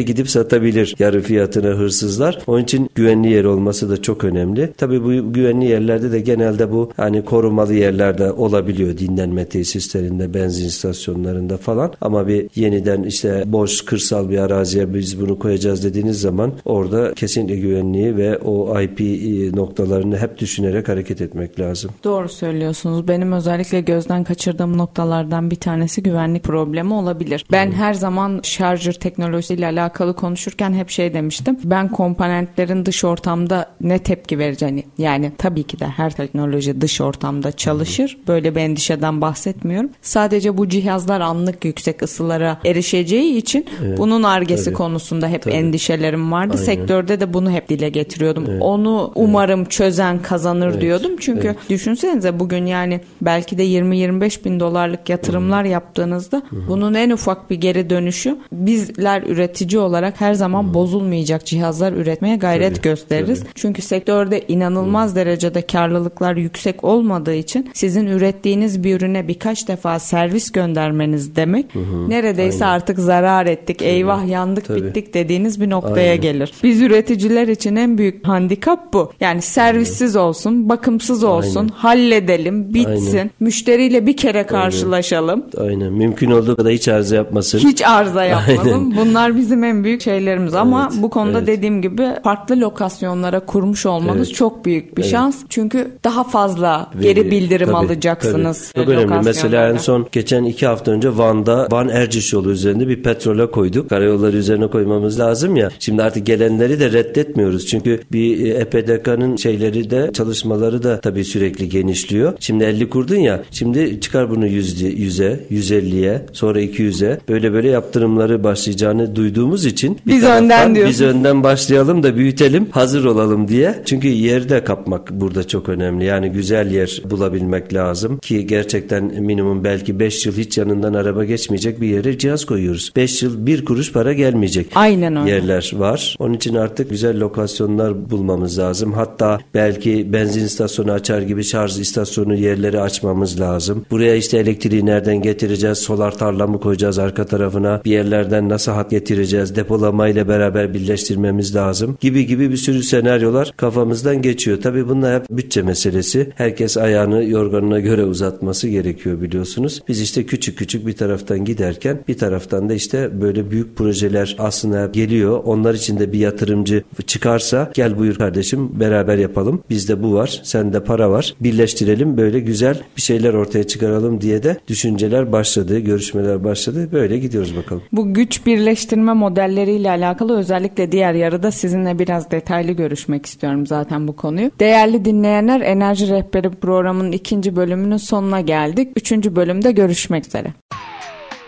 [0.00, 2.38] üreticiye gidip satabilir yarı fiyatına hırsızlar.
[2.46, 4.72] Onun için güvenli yer olması da çok önemli.
[4.76, 11.56] Tabii bu güvenli yerlerde de genelde bu hani korumalı yerlerde olabiliyor dinlenme tesislerinde, benzin istasyonlarında
[11.56, 11.92] falan.
[12.00, 17.56] Ama bir yeniden işte boş kırsal bir araziye biz bunu koyacağız dediğiniz zaman orada kesinlikle
[17.56, 21.90] güvenliği ve o IP e, noktalarını hep düşünerek hareket etmek lazım.
[22.04, 23.08] Doğru söylüyorsunuz.
[23.08, 27.44] Benim özellikle gözden kaçırdığım noktalardan bir tanesi güvenlik problemi olabilir.
[27.52, 27.72] Ben hmm.
[27.72, 31.58] her zaman şarjır teknolojisiyle alakalı konuşurken hep şey demiştim.
[31.64, 37.52] Ben komponentlerin dış ortamda ne tepki vereceğini yani tabii ki de her teknoloji dış ortamda
[37.52, 38.18] çalışır.
[38.28, 39.90] Böyle bir endişeden bahsetmiyorum.
[40.02, 45.54] Sadece bu cihazlar anlık yüksek ısılara erişeceği için evet, bunun argesi tabii, konusunda hep tabii.
[45.54, 46.52] endişelerim vardı.
[46.52, 46.64] Aynen.
[46.64, 48.44] Sektörde de bunu hep dile getiriyordum.
[48.48, 49.70] Evet, Onu umarım evet.
[49.70, 51.12] çözen kazanır evet, diyordum.
[51.20, 51.70] Çünkü evet.
[51.70, 55.72] düşünsenize bugün yani belki de 20-25 bin dolarlık yatırımlar hmm.
[55.72, 56.68] yaptığınızda hmm.
[56.68, 60.74] bunun en ufak bir geri dönüşü bizler üretici olarak her zaman hmm.
[60.74, 63.40] bozulmayacak cihazlar üretmeye gayret tabii, gösteririz.
[63.40, 63.50] Tabii.
[63.54, 65.16] Çünkü sektörde inanılmaz hmm.
[65.16, 72.10] derecede karlılıklar yüksek olmadığı için sizin ürettiğiniz bir ürüne birkaç defa servis göndermeniz demek hmm.
[72.10, 72.76] neredeyse Aynen.
[72.76, 73.88] artık zarar ettik, tabii.
[73.88, 74.84] eyvah yandık, tabii.
[74.84, 76.22] bittik dediğiniz bir noktaya Aynen.
[76.22, 76.52] gelir.
[76.62, 79.12] Biz üreticiler için en büyük handikap bu.
[79.20, 80.28] Yani servissiz Aynen.
[80.28, 81.68] olsun, bakımsız olsun, Aynen.
[81.68, 83.16] halledelim, bitsin.
[83.16, 83.30] Aynen.
[83.40, 85.44] Müşteriyle bir kere karşılaşalım.
[85.58, 85.70] Aynen.
[85.70, 85.92] Aynen.
[85.92, 87.58] Mümkün olduğu kadar hiç arıza yapmasın.
[87.58, 88.96] Hiç arıza yapmasın.
[88.96, 91.02] Bunlar bizim en büyük şeylerimiz ama evet.
[91.02, 91.48] bu konuda evet.
[91.48, 94.36] dediğim gibi farklı lokasyonlara kurmuş olmanız evet.
[94.36, 95.10] çok büyük bir evet.
[95.10, 95.36] şans.
[95.48, 98.72] Çünkü daha fazla Veri, geri bildirim tabii, alacaksınız.
[98.72, 98.84] Tabii.
[98.84, 99.24] Çok önemli.
[99.24, 103.90] Mesela en son geçen iki hafta önce Van'da Van Erciş yolu üzerinde bir petrole koyduk.
[103.90, 105.70] Karayolları üzerine koymamız lazım ya.
[105.78, 107.66] Şimdi artık gelenleri de reddetmiyoruz.
[107.66, 112.32] Çünkü bir EPDK'nın şeyleri de çalışmaları da tabii sürekli genişliyor.
[112.40, 113.42] Şimdi 50 kurdun ya.
[113.50, 120.24] Şimdi çıkar bunu 100'e, 100'e, 150'ye, sonra 200'e böyle böyle yaptırımları başlayacağını duyduğumuz için biz
[120.24, 120.90] önden diyoruz.
[120.92, 123.82] Biz önden başlayalım da büyütelim, hazır olalım diye.
[123.86, 126.04] Çünkü yeri de kapmak burada çok önemli.
[126.04, 131.80] Yani güzel yer bulabilmek lazım ki gerçekten minimum belki 5 yıl hiç yanından araba geçmeyecek
[131.80, 132.92] bir yere cihaz koyuyoruz.
[132.96, 135.30] 5 yıl bir kuruş para gelmeyecek Aynen öyle.
[135.30, 136.16] yerler var.
[136.18, 138.92] Onun için artık güzel lokasyonlar bulmamız lazım.
[138.92, 143.84] Hatta belki benzin istasyonu açar gibi şarj istasyonu yerleri açmamız lazım.
[143.90, 145.78] Buraya işte elektriği nereden getireceğiz?
[145.78, 147.80] Solar tarla mı koyacağız arka tarafına?
[147.84, 149.39] Bir yerlerden nasıl hat getireceğiz?
[149.56, 151.96] Depolamayla beraber birleştirmemiz lazım.
[152.00, 154.58] Gibi gibi bir sürü senaryolar kafamızdan geçiyor.
[154.62, 156.32] Tabii bunlar hep bütçe meselesi.
[156.34, 159.80] Herkes ayağını yorganına göre uzatması gerekiyor biliyorsunuz.
[159.88, 164.86] Biz işte küçük küçük bir taraftan giderken bir taraftan da işte böyle büyük projeler aslında
[164.86, 165.40] geliyor.
[165.44, 169.62] Onlar için de bir yatırımcı çıkarsa gel buyur kardeşim beraber yapalım.
[169.70, 170.40] Bizde bu var.
[170.44, 171.34] Sende para var.
[171.40, 175.78] Birleştirelim böyle güzel bir şeyler ortaya çıkaralım diye de düşünceler başladı.
[175.78, 176.88] Görüşmeler başladı.
[176.92, 177.82] Böyle gidiyoruz bakalım.
[177.92, 184.16] Bu güç birleştirme modelleriyle alakalı özellikle diğer yarıda sizinle biraz detaylı görüşmek istiyorum zaten bu
[184.16, 184.50] konuyu.
[184.60, 188.88] Değerli dinleyenler Enerji Rehberi programının ikinci bölümünün sonuna geldik.
[188.96, 190.48] Üçüncü bölümde görüşmek üzere.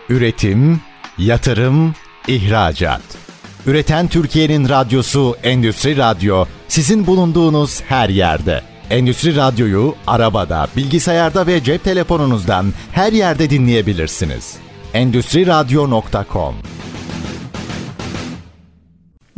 [0.09, 0.81] Üretim,
[1.17, 1.93] yatırım,
[2.27, 3.01] ihracat.
[3.65, 8.61] Üreten Türkiye'nin radyosu Endüstri Radyo sizin bulunduğunuz her yerde.
[8.89, 14.55] Endüstri Radyo'yu arabada, bilgisayarda ve cep telefonunuzdan her yerde dinleyebilirsiniz.
[14.93, 16.55] Endüstri Radyo.com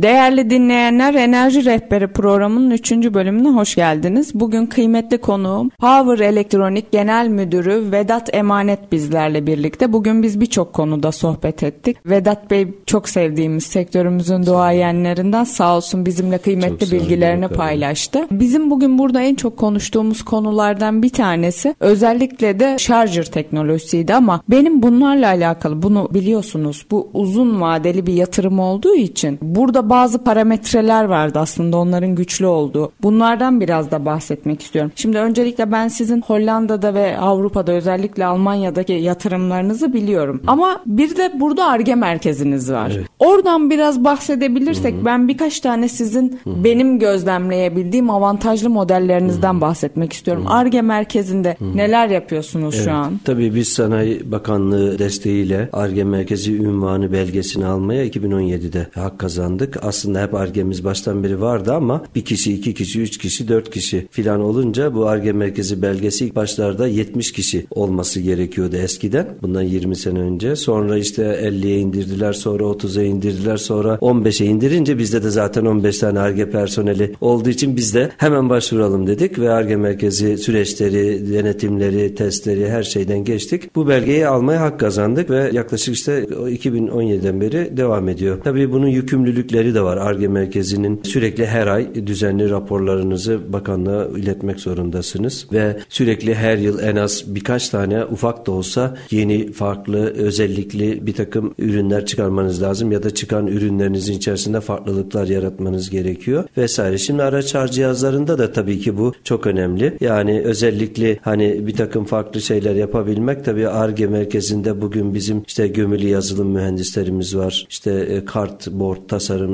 [0.01, 2.91] Değerli dinleyenler Enerji Rehberi programının 3.
[2.91, 4.31] bölümüne hoş geldiniz.
[4.33, 9.93] Bugün kıymetli konuğum Power Elektronik Genel Müdürü Vedat Emanet bizlerle birlikte.
[9.93, 11.97] Bugün biz birçok konuda sohbet ettik.
[12.05, 18.27] Vedat Bey çok sevdiğimiz sektörümüzün duayenlerinden sağ olsun bizimle kıymetli bilgilerini paylaştı.
[18.31, 24.83] Bizim bugün burada en çok konuştuğumuz konulardan bir tanesi özellikle de şarjır teknolojisiydi ama benim
[24.83, 31.39] bunlarla alakalı bunu biliyorsunuz bu uzun vadeli bir yatırım olduğu için burada bazı parametreler vardı
[31.39, 32.91] aslında onların güçlü olduğu.
[33.01, 34.91] Bunlardan biraz da bahsetmek istiyorum.
[34.95, 40.41] Şimdi öncelikle ben sizin Hollanda'da ve Avrupa'da özellikle Almanya'daki yatırımlarınızı biliyorum.
[40.47, 42.91] Ama bir de burada ARGE merkeziniz var.
[42.95, 43.05] Evet.
[43.19, 45.05] Oradan biraz bahsedebilirsek Hı-hı.
[45.05, 46.63] ben birkaç tane sizin Hı-hı.
[46.63, 49.61] benim gözlemleyebildiğim avantajlı modellerinizden Hı-hı.
[49.61, 50.43] bahsetmek istiyorum.
[50.47, 51.77] ARGE merkezinde Hı-hı.
[51.77, 52.85] neler yapıyorsunuz evet.
[52.85, 53.19] şu an?
[53.25, 60.33] Tabii biz Sanayi Bakanlığı desteğiyle ARGE merkezi ünvanı belgesini almaya 2017'de hak kazandık aslında hep
[60.33, 64.93] argemiz baştan beri vardı ama bir kişi, iki kişi, üç kişi, dört kişi filan olunca
[64.93, 69.27] bu arge merkezi belgesi ilk başlarda 70 kişi olması gerekiyordu eskiden.
[69.41, 70.55] Bundan 20 sene önce.
[70.55, 76.19] Sonra işte 50'ye indirdiler, sonra 30'a indirdiler, sonra 15'e indirince bizde de zaten 15 tane
[76.19, 82.69] arge personeli olduğu için biz de hemen başvuralım dedik ve arge merkezi süreçleri, denetimleri, testleri
[82.69, 83.75] her şeyden geçtik.
[83.75, 88.41] Bu belgeyi almaya hak kazandık ve yaklaşık işte 2017'den beri devam ediyor.
[88.43, 89.97] Tabii bunun yükümlülükleri de var.
[89.97, 96.95] ARGE merkezinin sürekli her ay düzenli raporlarınızı bakanlığa iletmek zorundasınız ve sürekli her yıl en
[96.95, 103.03] az birkaç tane ufak da olsa yeni farklı özellikli bir takım ürünler çıkarmanız lazım ya
[103.03, 106.97] da çıkan ürünlerinizin içerisinde farklılıklar yaratmanız gerekiyor vesaire.
[106.97, 109.97] Şimdi araç şarj cihazlarında da tabii ki bu çok önemli.
[110.01, 116.07] Yani özellikle hani bir takım farklı şeyler yapabilmek tabii ARGE merkezinde bugün bizim işte gömülü
[116.07, 117.65] yazılım mühendislerimiz var.
[117.69, 119.07] İşte e, kart, board,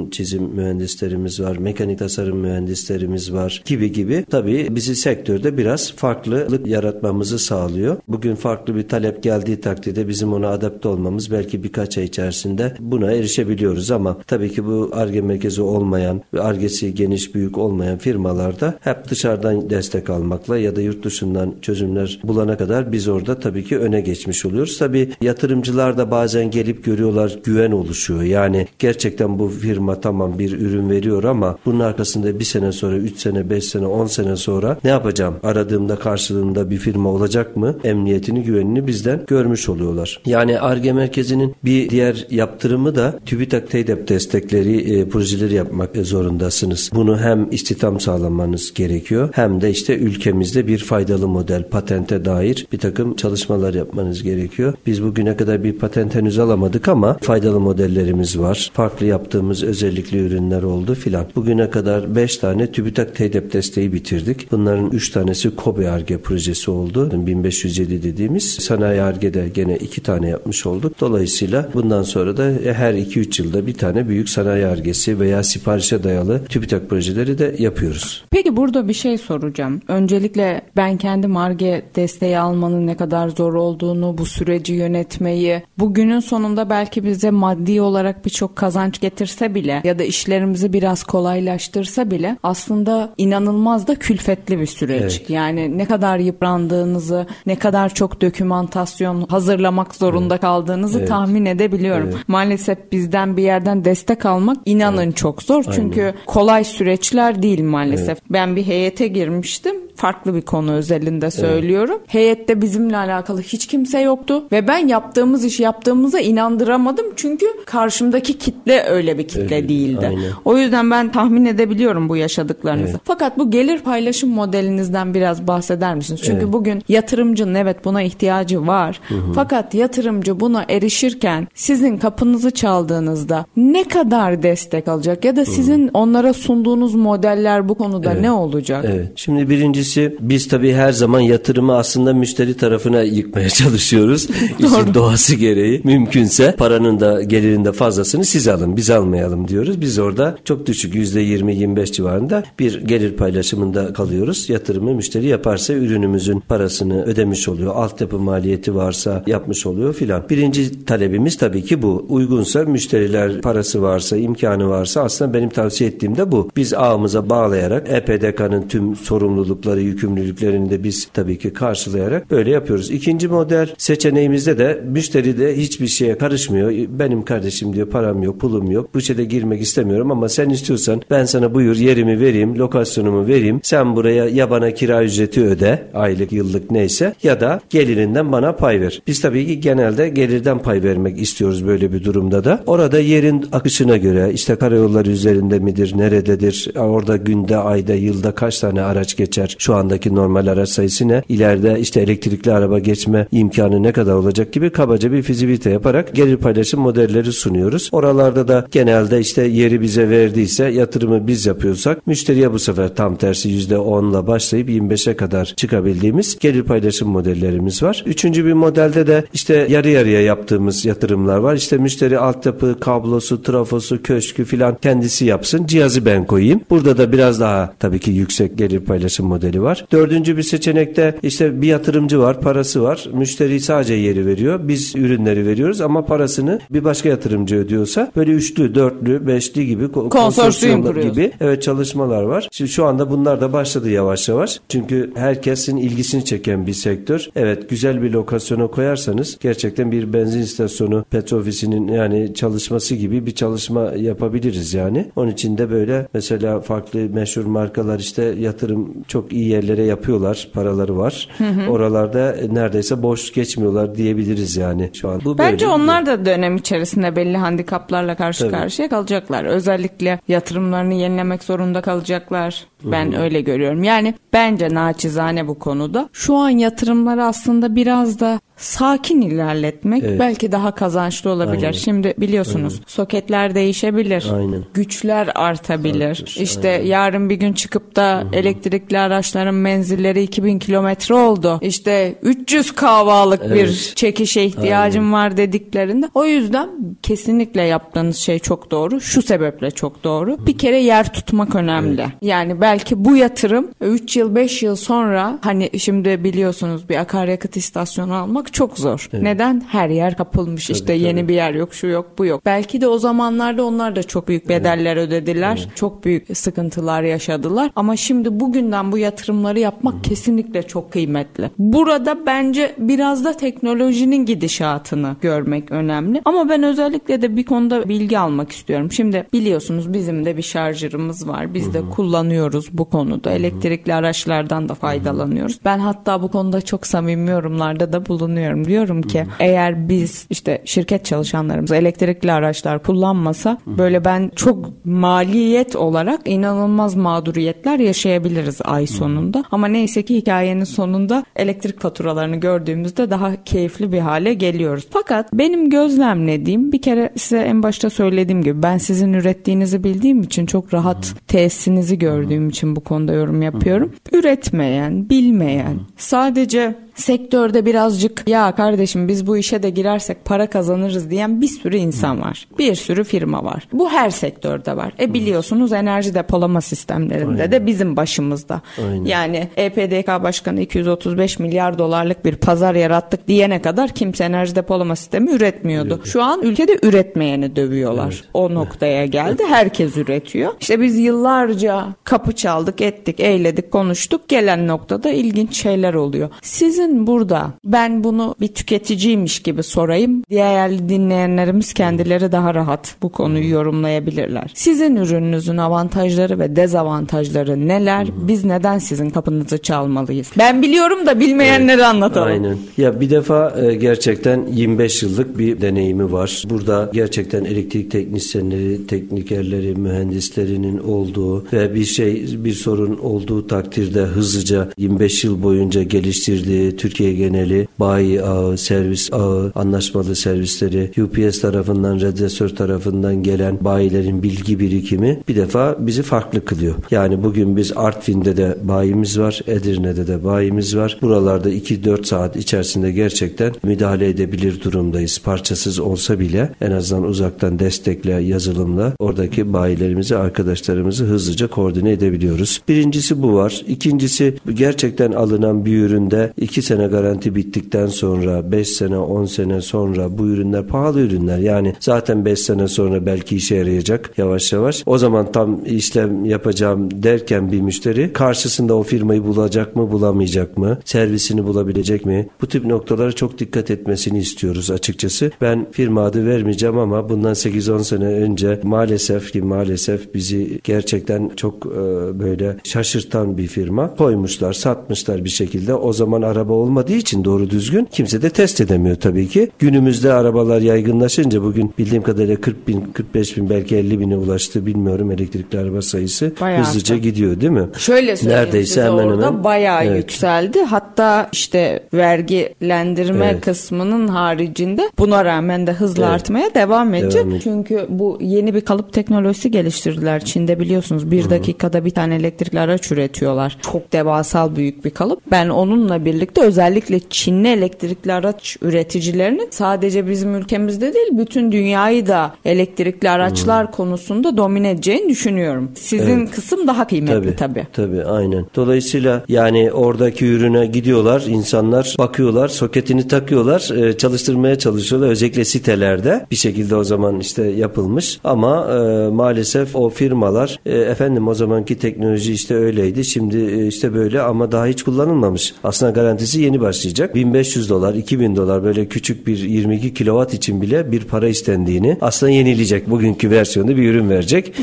[0.09, 4.25] çizim mühendislerimiz var, mekanik tasarım mühendislerimiz var gibi gibi.
[4.29, 7.97] Tabii bizi sektörde biraz farklılık yaratmamızı sağlıyor.
[8.07, 13.11] Bugün farklı bir talep geldiği takdirde bizim ona adapte olmamız belki birkaç ay içerisinde buna
[13.11, 19.09] erişebiliyoruz ama tabii ki bu ARGE merkezi olmayan ve ARGE'si geniş büyük olmayan firmalarda hep
[19.09, 24.01] dışarıdan destek almakla ya da yurt dışından çözümler bulana kadar biz orada tabii ki öne
[24.01, 24.77] geçmiş oluyoruz.
[24.77, 28.23] Tabii yatırımcılar da bazen gelip görüyorlar güven oluşuyor.
[28.23, 32.97] Yani gerçekten bu firma firma tamam bir ürün veriyor ama bunun arkasında bir sene sonra,
[32.97, 35.35] üç sene, beş sene, on sene sonra ne yapacağım?
[35.43, 37.75] Aradığımda karşılığında bir firma olacak mı?
[37.83, 40.21] Emniyetini, güvenini bizden görmüş oluyorlar.
[40.25, 46.91] Yani ARGE merkezinin bir diğer yaptırımı da TÜBİTAK TEDEP destekleri e, projeleri yapmak zorundasınız.
[46.93, 52.77] Bunu hem istihdam sağlamanız gerekiyor hem de işte ülkemizde bir faydalı model, patente dair bir
[52.77, 54.73] takım çalışmalar yapmanız gerekiyor.
[54.85, 58.71] Biz bugüne kadar bir patent henüz alamadık ama faydalı modellerimiz var.
[58.73, 61.25] Farklı yaptığımız özellikli ürünler oldu filan.
[61.35, 64.51] Bugüne kadar 5 tane TÜBİTAK TEDEP desteği bitirdik.
[64.51, 67.09] Bunların 3 tanesi KOBE ARGE projesi oldu.
[67.27, 70.99] 1507 dediğimiz sanayi ARGE'de gene 2 tane yapmış olduk.
[70.99, 76.45] Dolayısıyla bundan sonra da her 2-3 yılda bir tane büyük sanayi ARGE'si veya siparişe dayalı
[76.45, 78.25] TÜBİTAK projeleri de yapıyoruz.
[78.31, 79.81] Peki burada bir şey soracağım.
[79.87, 86.69] Öncelikle ben kendi ARGE desteği almanın ne kadar zor olduğunu, bu süreci yönetmeyi, bugünün sonunda
[86.69, 92.37] belki bize maddi olarak birçok kazanç getirse bile bile ya da işlerimizi biraz kolaylaştırsa bile
[92.43, 95.17] aslında inanılmaz da külfetli bir süreç.
[95.19, 95.29] Evet.
[95.29, 100.41] Yani ne kadar yıprandığınızı, ne kadar çok dokümantasyon hazırlamak zorunda evet.
[100.41, 101.07] kaldığınızı evet.
[101.07, 102.09] tahmin edebiliyorum.
[102.13, 102.27] Evet.
[102.27, 105.17] Maalesef bizden bir yerden destek almak inanın evet.
[105.17, 105.63] çok zor.
[105.75, 106.15] Çünkü Aynen.
[106.25, 108.09] kolay süreçler değil maalesef.
[108.09, 108.23] Evet.
[108.29, 111.97] Ben bir heyete girmiştim farklı bir konu özelinde söylüyorum.
[111.99, 112.13] Evet.
[112.13, 118.83] Heyette bizimle alakalı hiç kimse yoktu ve ben yaptığımız işi yaptığımıza inandıramadım çünkü karşımdaki kitle
[118.83, 120.07] öyle bir kitle öyle, değildi.
[120.07, 120.31] Aynen.
[120.45, 122.91] O yüzden ben tahmin edebiliyorum bu yaşadıklarınızı.
[122.91, 123.01] Evet.
[123.03, 126.21] Fakat bu gelir paylaşım modelinizden biraz bahseder misiniz?
[126.23, 126.53] Çünkü evet.
[126.53, 128.99] bugün yatırımcının evet buna ihtiyacı var.
[129.07, 129.33] Hı hı.
[129.35, 135.91] Fakat yatırımcı buna erişirken sizin kapınızı çaldığınızda ne kadar destek alacak ya da sizin hı.
[135.93, 138.21] onlara sunduğunuz modeller bu konuda evet.
[138.21, 138.85] ne olacak?
[138.87, 139.11] Evet.
[139.15, 144.27] Şimdi birincisi biz tabii her zaman yatırımı aslında müşteri tarafına yıkmaya çalışıyoruz.
[144.59, 145.81] İşin doğası gereği.
[145.83, 149.81] Mümkünse paranın da gelirin de fazlasını siz alın biz almayalım diyoruz.
[149.81, 154.49] Biz orada çok düşük %20-25 civarında bir gelir paylaşımında kalıyoruz.
[154.49, 157.75] Yatırımı müşteri yaparsa ürünümüzün parasını ödemiş oluyor.
[157.75, 160.23] Altyapı maliyeti varsa yapmış oluyor filan.
[160.29, 162.05] Birinci talebimiz tabii ki bu.
[162.09, 166.49] Uygunsa müşteriler parası varsa, imkanı varsa aslında benim tavsiye ettiğim de bu.
[166.55, 172.91] Biz ağımıza bağlayarak EPDK'nın tüm sorumlulukları yükümlülüklerini de biz tabii ki karşılayarak böyle yapıyoruz.
[172.91, 176.71] İkinci model seçeneğimizde de müşteri de hiçbir şeye karışmıyor.
[176.99, 178.89] Benim kardeşim diyor param yok, pulum yok.
[178.93, 183.59] Bu şeyde girmek istemiyorum ama sen istiyorsan ben sana buyur yerimi vereyim, lokasyonumu vereyim.
[183.63, 188.81] Sen buraya ya bana kira ücreti öde, aylık, yıllık neyse ya da gelirinden bana pay
[188.81, 189.01] ver.
[189.07, 192.63] Biz tabii ki genelde gelirden pay vermek istiyoruz böyle bir durumda da.
[192.67, 198.81] Orada yerin akışına göre işte karayolları üzerinde midir, nerededir, orada günde, ayda, yılda kaç tane
[198.81, 203.91] araç geçer, şu andaki normal araç sayısı ne, ileride işte elektrikli araba geçme imkanı ne
[203.91, 207.89] kadar olacak gibi kabaca bir fizibilite yaparak gelir paylaşım modelleri sunuyoruz.
[207.91, 213.49] Oralarda da genelde işte yeri bize verdiyse yatırımı biz yapıyorsak müşteriye bu sefer tam tersi
[213.49, 218.03] %10'la başlayıp 25'e kadar çıkabildiğimiz gelir paylaşım modellerimiz var.
[218.05, 221.55] Üçüncü bir modelde de işte yarı yarıya yaptığımız yatırımlar var.
[221.55, 225.65] İşte müşteri altyapı, kablosu, trafosu, köşkü filan kendisi yapsın.
[225.65, 226.61] Cihazı ben koyayım.
[226.69, 229.85] Burada da biraz daha tabii ki yüksek gelir paylaşım modeli var.
[229.91, 233.05] Dördüncü bir seçenekte işte bir yatırımcı var, parası var.
[233.13, 234.59] Müşteri sadece yeri veriyor.
[234.63, 241.01] Biz ürünleri veriyoruz ama parasını bir başka yatırımcı ödüyorsa böyle üçlü, dörtlü, beşli gibi konsorsiyum
[241.01, 242.47] gibi evet çalışmalar var.
[242.51, 244.59] Şimdi şu anda bunlar da başladı yavaş yavaş.
[244.69, 247.29] Çünkü herkesin ilgisini çeken bir sektör.
[247.35, 253.31] Evet güzel bir lokasyona koyarsanız gerçekten bir benzin istasyonu, petrol ofisinin yani çalışması gibi bir
[253.31, 255.11] çalışma yapabiliriz yani.
[255.15, 260.47] Onun için de böyle mesela farklı meşhur markalar işte yatırım çok iyi yerlere yapıyorlar.
[260.53, 261.27] Paraları var.
[261.37, 261.69] Hı hı.
[261.69, 265.21] Oralarda neredeyse boş geçmiyorlar diyebiliriz yani şu an.
[265.25, 268.51] Bu Bence böyle onlar da dönem içerisinde belli handikaplarla karşı Tabii.
[268.51, 269.43] karşıya kalacaklar.
[269.43, 272.65] Özellikle yatırımlarını yenilemek zorunda kalacaklar.
[272.83, 273.21] Ben Hı-hı.
[273.21, 273.83] öyle görüyorum.
[273.83, 276.09] Yani bence naçizane bu konuda.
[276.13, 280.19] Şu an yatırımları aslında biraz da sakin ilerletmek evet.
[280.19, 281.63] belki daha kazançlı olabilir.
[281.63, 281.71] Aynen.
[281.71, 282.85] Şimdi biliyorsunuz Aynen.
[282.87, 284.31] soketler değişebilir.
[284.33, 284.63] Aynen.
[284.73, 286.09] Güçler artabilir.
[286.09, 286.41] Artır.
[286.41, 286.85] İşte Aynen.
[286.85, 288.35] yarın bir gün çıkıp da Hı-hı.
[288.35, 291.59] elektrikli araçların menzilleri 2000 kilometre oldu.
[291.61, 293.55] İşte 300 kahvalık evet.
[293.55, 295.13] bir çekişe ihtiyacım Aynen.
[295.13, 296.09] var dediklerinde.
[296.13, 296.69] O yüzden
[297.01, 299.01] kesinlikle yaptığınız şey çok doğru.
[299.01, 300.31] Şu sebeple çok doğru.
[300.31, 300.45] Hı-hı.
[300.45, 302.01] Bir kere yer tutmak önemli.
[302.01, 302.11] Evet.
[302.21, 308.15] Yani belki bu yatırım 3 yıl 5 yıl sonra hani şimdi biliyorsunuz bir akaryakıt istasyonu
[308.15, 309.09] almak çok zor.
[309.13, 309.23] Evet.
[309.23, 309.63] Neden?
[309.67, 310.99] Her yer kapılmış tabii, işte tabii.
[310.99, 312.45] yeni bir yer yok şu yok bu yok.
[312.45, 315.07] Belki de o zamanlarda onlar da çok büyük bedeller evet.
[315.07, 315.57] ödediler.
[315.65, 315.75] Evet.
[315.75, 317.71] Çok büyük sıkıntılar yaşadılar.
[317.75, 320.01] Ama şimdi bugünden bu yatırımları yapmak Hı.
[320.01, 321.51] kesinlikle çok kıymetli.
[321.59, 326.21] Burada bence biraz da teknolojinin gidişatını görmek önemli.
[326.25, 328.91] Ama ben özellikle de bir konuda bilgi almak istiyorum.
[328.91, 331.53] Şimdi biliyorsunuz bizim de bir şarjırımız var.
[331.53, 331.73] Biz Hı.
[331.73, 333.31] de kullanıyoruz bu konuda.
[333.31, 335.59] Elektrikli araçlardan da faydalanıyoruz.
[335.65, 338.65] Ben hatta bu konuda çok samimi yorumlarda da bulunuyorum savunuyorum.
[338.65, 346.21] Diyorum ki eğer biz işte şirket çalışanlarımız elektrikli araçlar kullanmasa böyle ben çok maliyet olarak
[346.25, 349.43] inanılmaz mağduriyetler yaşayabiliriz ay sonunda.
[349.51, 354.87] Ama neyse ki hikayenin sonunda elektrik faturalarını gördüğümüzde daha keyifli bir hale geliyoruz.
[354.89, 360.45] Fakat benim gözlemlediğim bir kere size en başta söylediğim gibi ben sizin ürettiğinizi bildiğim için
[360.45, 363.91] çok rahat tesisinizi gördüğüm için bu konuda yorum yapıyorum.
[364.11, 371.41] Üretmeyen, bilmeyen, sadece sektörde birazcık ya kardeşim biz bu işe de girersek para kazanırız diyen
[371.41, 372.47] bir sürü insan var.
[372.57, 373.67] Bir sürü firma var.
[373.73, 374.93] Bu her sektörde var.
[374.99, 377.51] E biliyorsunuz enerji depolama sistemlerinde Aynen.
[377.51, 378.61] de bizim başımızda.
[378.77, 379.05] Aynen.
[379.05, 385.31] Yani EPDK Başkanı 235 milyar dolarlık bir pazar yarattık diyene kadar kimse enerji depolama sistemi
[385.31, 386.01] üretmiyordu.
[386.05, 388.13] Şu an ülkede üretmeyeni dövüyorlar.
[388.13, 388.29] Evet.
[388.33, 389.43] O noktaya geldi.
[389.47, 390.53] Herkes üretiyor.
[390.59, 394.27] İşte biz yıllarca kapı çaldık, ettik, eyledik, konuştuk.
[394.27, 396.29] Gelen noktada ilginç şeyler oluyor.
[396.41, 400.23] Sizin sizin burada ben bunu bir tüketiciymiş gibi sorayım.
[400.29, 404.51] Diğer dinleyenlerimiz kendileri daha rahat bu konuyu yorumlayabilirler.
[404.53, 408.07] Sizin ürününüzün avantajları ve dezavantajları neler?
[408.27, 410.31] Biz neden sizin kapınızı çalmalıyız?
[410.37, 412.27] Ben biliyorum da bilmeyenleri evet, anlatalım.
[412.27, 412.57] Aynen.
[412.77, 416.43] Ya bir defa e, gerçekten 25 yıllık bir deneyimi var.
[416.49, 424.69] Burada gerçekten elektrik teknisyenleri, teknikerleri, mühendislerinin olduğu ve bir şey bir sorun olduğu takdirde hızlıca
[424.77, 432.49] 25 yıl boyunca geliştirdiği Türkiye geneli bayi ağı, servis ağı, anlaşmalı servisleri, UPS tarafından, radyatör
[432.49, 436.75] tarafından gelen bayilerin bilgi birikimi bir defa bizi farklı kılıyor.
[436.91, 440.97] Yani bugün biz Artvin'de de bayimiz var, Edirne'de de bayimiz var.
[441.01, 445.21] Buralarda 2-4 saat içerisinde gerçekten müdahale edebilir durumdayız.
[445.23, 452.61] Parçasız olsa bile en azından uzaktan destekle, yazılımla oradaki bayilerimizi, arkadaşlarımızı hızlıca koordine edebiliyoruz.
[452.67, 453.63] Birincisi bu var.
[453.67, 459.61] İkincisi gerçekten alınan bir üründe 2 2 sene garanti bittikten sonra 5 sene 10 sene
[459.61, 461.37] sonra bu ürünler pahalı ürünler.
[461.37, 464.83] Yani zaten 5 sene sonra belki işe yarayacak yavaş yavaş.
[464.85, 470.79] O zaman tam işlem yapacağım derken bir müşteri karşısında o firmayı bulacak mı bulamayacak mı?
[470.85, 472.29] Servisini bulabilecek mi?
[472.41, 475.31] Bu tip noktalara çok dikkat etmesini istiyoruz açıkçası.
[475.41, 481.65] Ben firma adı vermeyeceğim ama bundan 8-10 sene önce maalesef ki maalesef bizi gerçekten çok
[481.65, 481.79] e,
[482.19, 485.73] böyle şaşırtan bir firma koymuşlar, satmışlar bir şekilde.
[485.73, 489.49] O zaman araba olmadığı için doğru düzgün kimse de test edemiyor tabii ki.
[489.59, 495.11] Günümüzde arabalar yaygınlaşınca bugün bildiğim kadarıyla 40 bin, 45 bin belki 50 bine ulaştı bilmiyorum
[495.11, 497.03] elektrikli araba sayısı Bayağı hızlıca arttı.
[497.03, 497.67] gidiyor değil mi?
[497.77, 499.43] Şöyle söyleyeyim Neredeyse size hemen orada hemen.
[499.43, 499.97] bayağı Evet.
[499.97, 500.61] yükseldi.
[500.63, 503.41] Hatta işte vergilendirme Evet.
[503.45, 506.13] kısmının haricinde buna rağmen de hızla Evet.
[506.15, 507.25] artmaya devam edecek.
[507.25, 507.39] Devam.
[507.39, 510.25] Çünkü bu yeni bir kalıp teknolojisi geliştirdiler.
[510.25, 513.57] Çin'de biliyorsunuz bir dakikada bir tane elektrikli araç üretiyorlar.
[513.61, 515.19] Çok devasal büyük bir kalıp.
[515.31, 522.35] Ben onunla birlikte özellikle Çinli elektrikli araç üreticilerinin sadece bizim ülkemizde değil bütün dünyayı da
[522.45, 525.71] elektrikli araçlar konusunda domine edeceğini düşünüyorum.
[525.75, 527.67] Sizin kısım daha kıymetli tabii.
[527.73, 528.45] Tabii aynen.
[528.55, 536.35] Dolayısıyla yani oradaki ürüne gidiyorlar insanlar bakıyorlar soketini takıyorlar e, çalıştırmaya çalışıyorlar özellikle sitelerde bir
[536.35, 542.33] şekilde o zaman işte yapılmış ama e, maalesef o firmalar e, efendim o zamanki teknoloji
[542.33, 545.53] işte öyleydi şimdi e, işte böyle ama daha hiç kullanılmamış.
[545.63, 547.15] Aslında garantisi yeni başlayacak.
[547.15, 552.31] 1500 dolar 2000 dolar böyle küçük bir 22 kilowatt için bile bir para istendiğini aslında
[552.31, 552.89] yenileyecek.
[552.89, 554.53] Bugünkü versiyonda bir ürün verecek.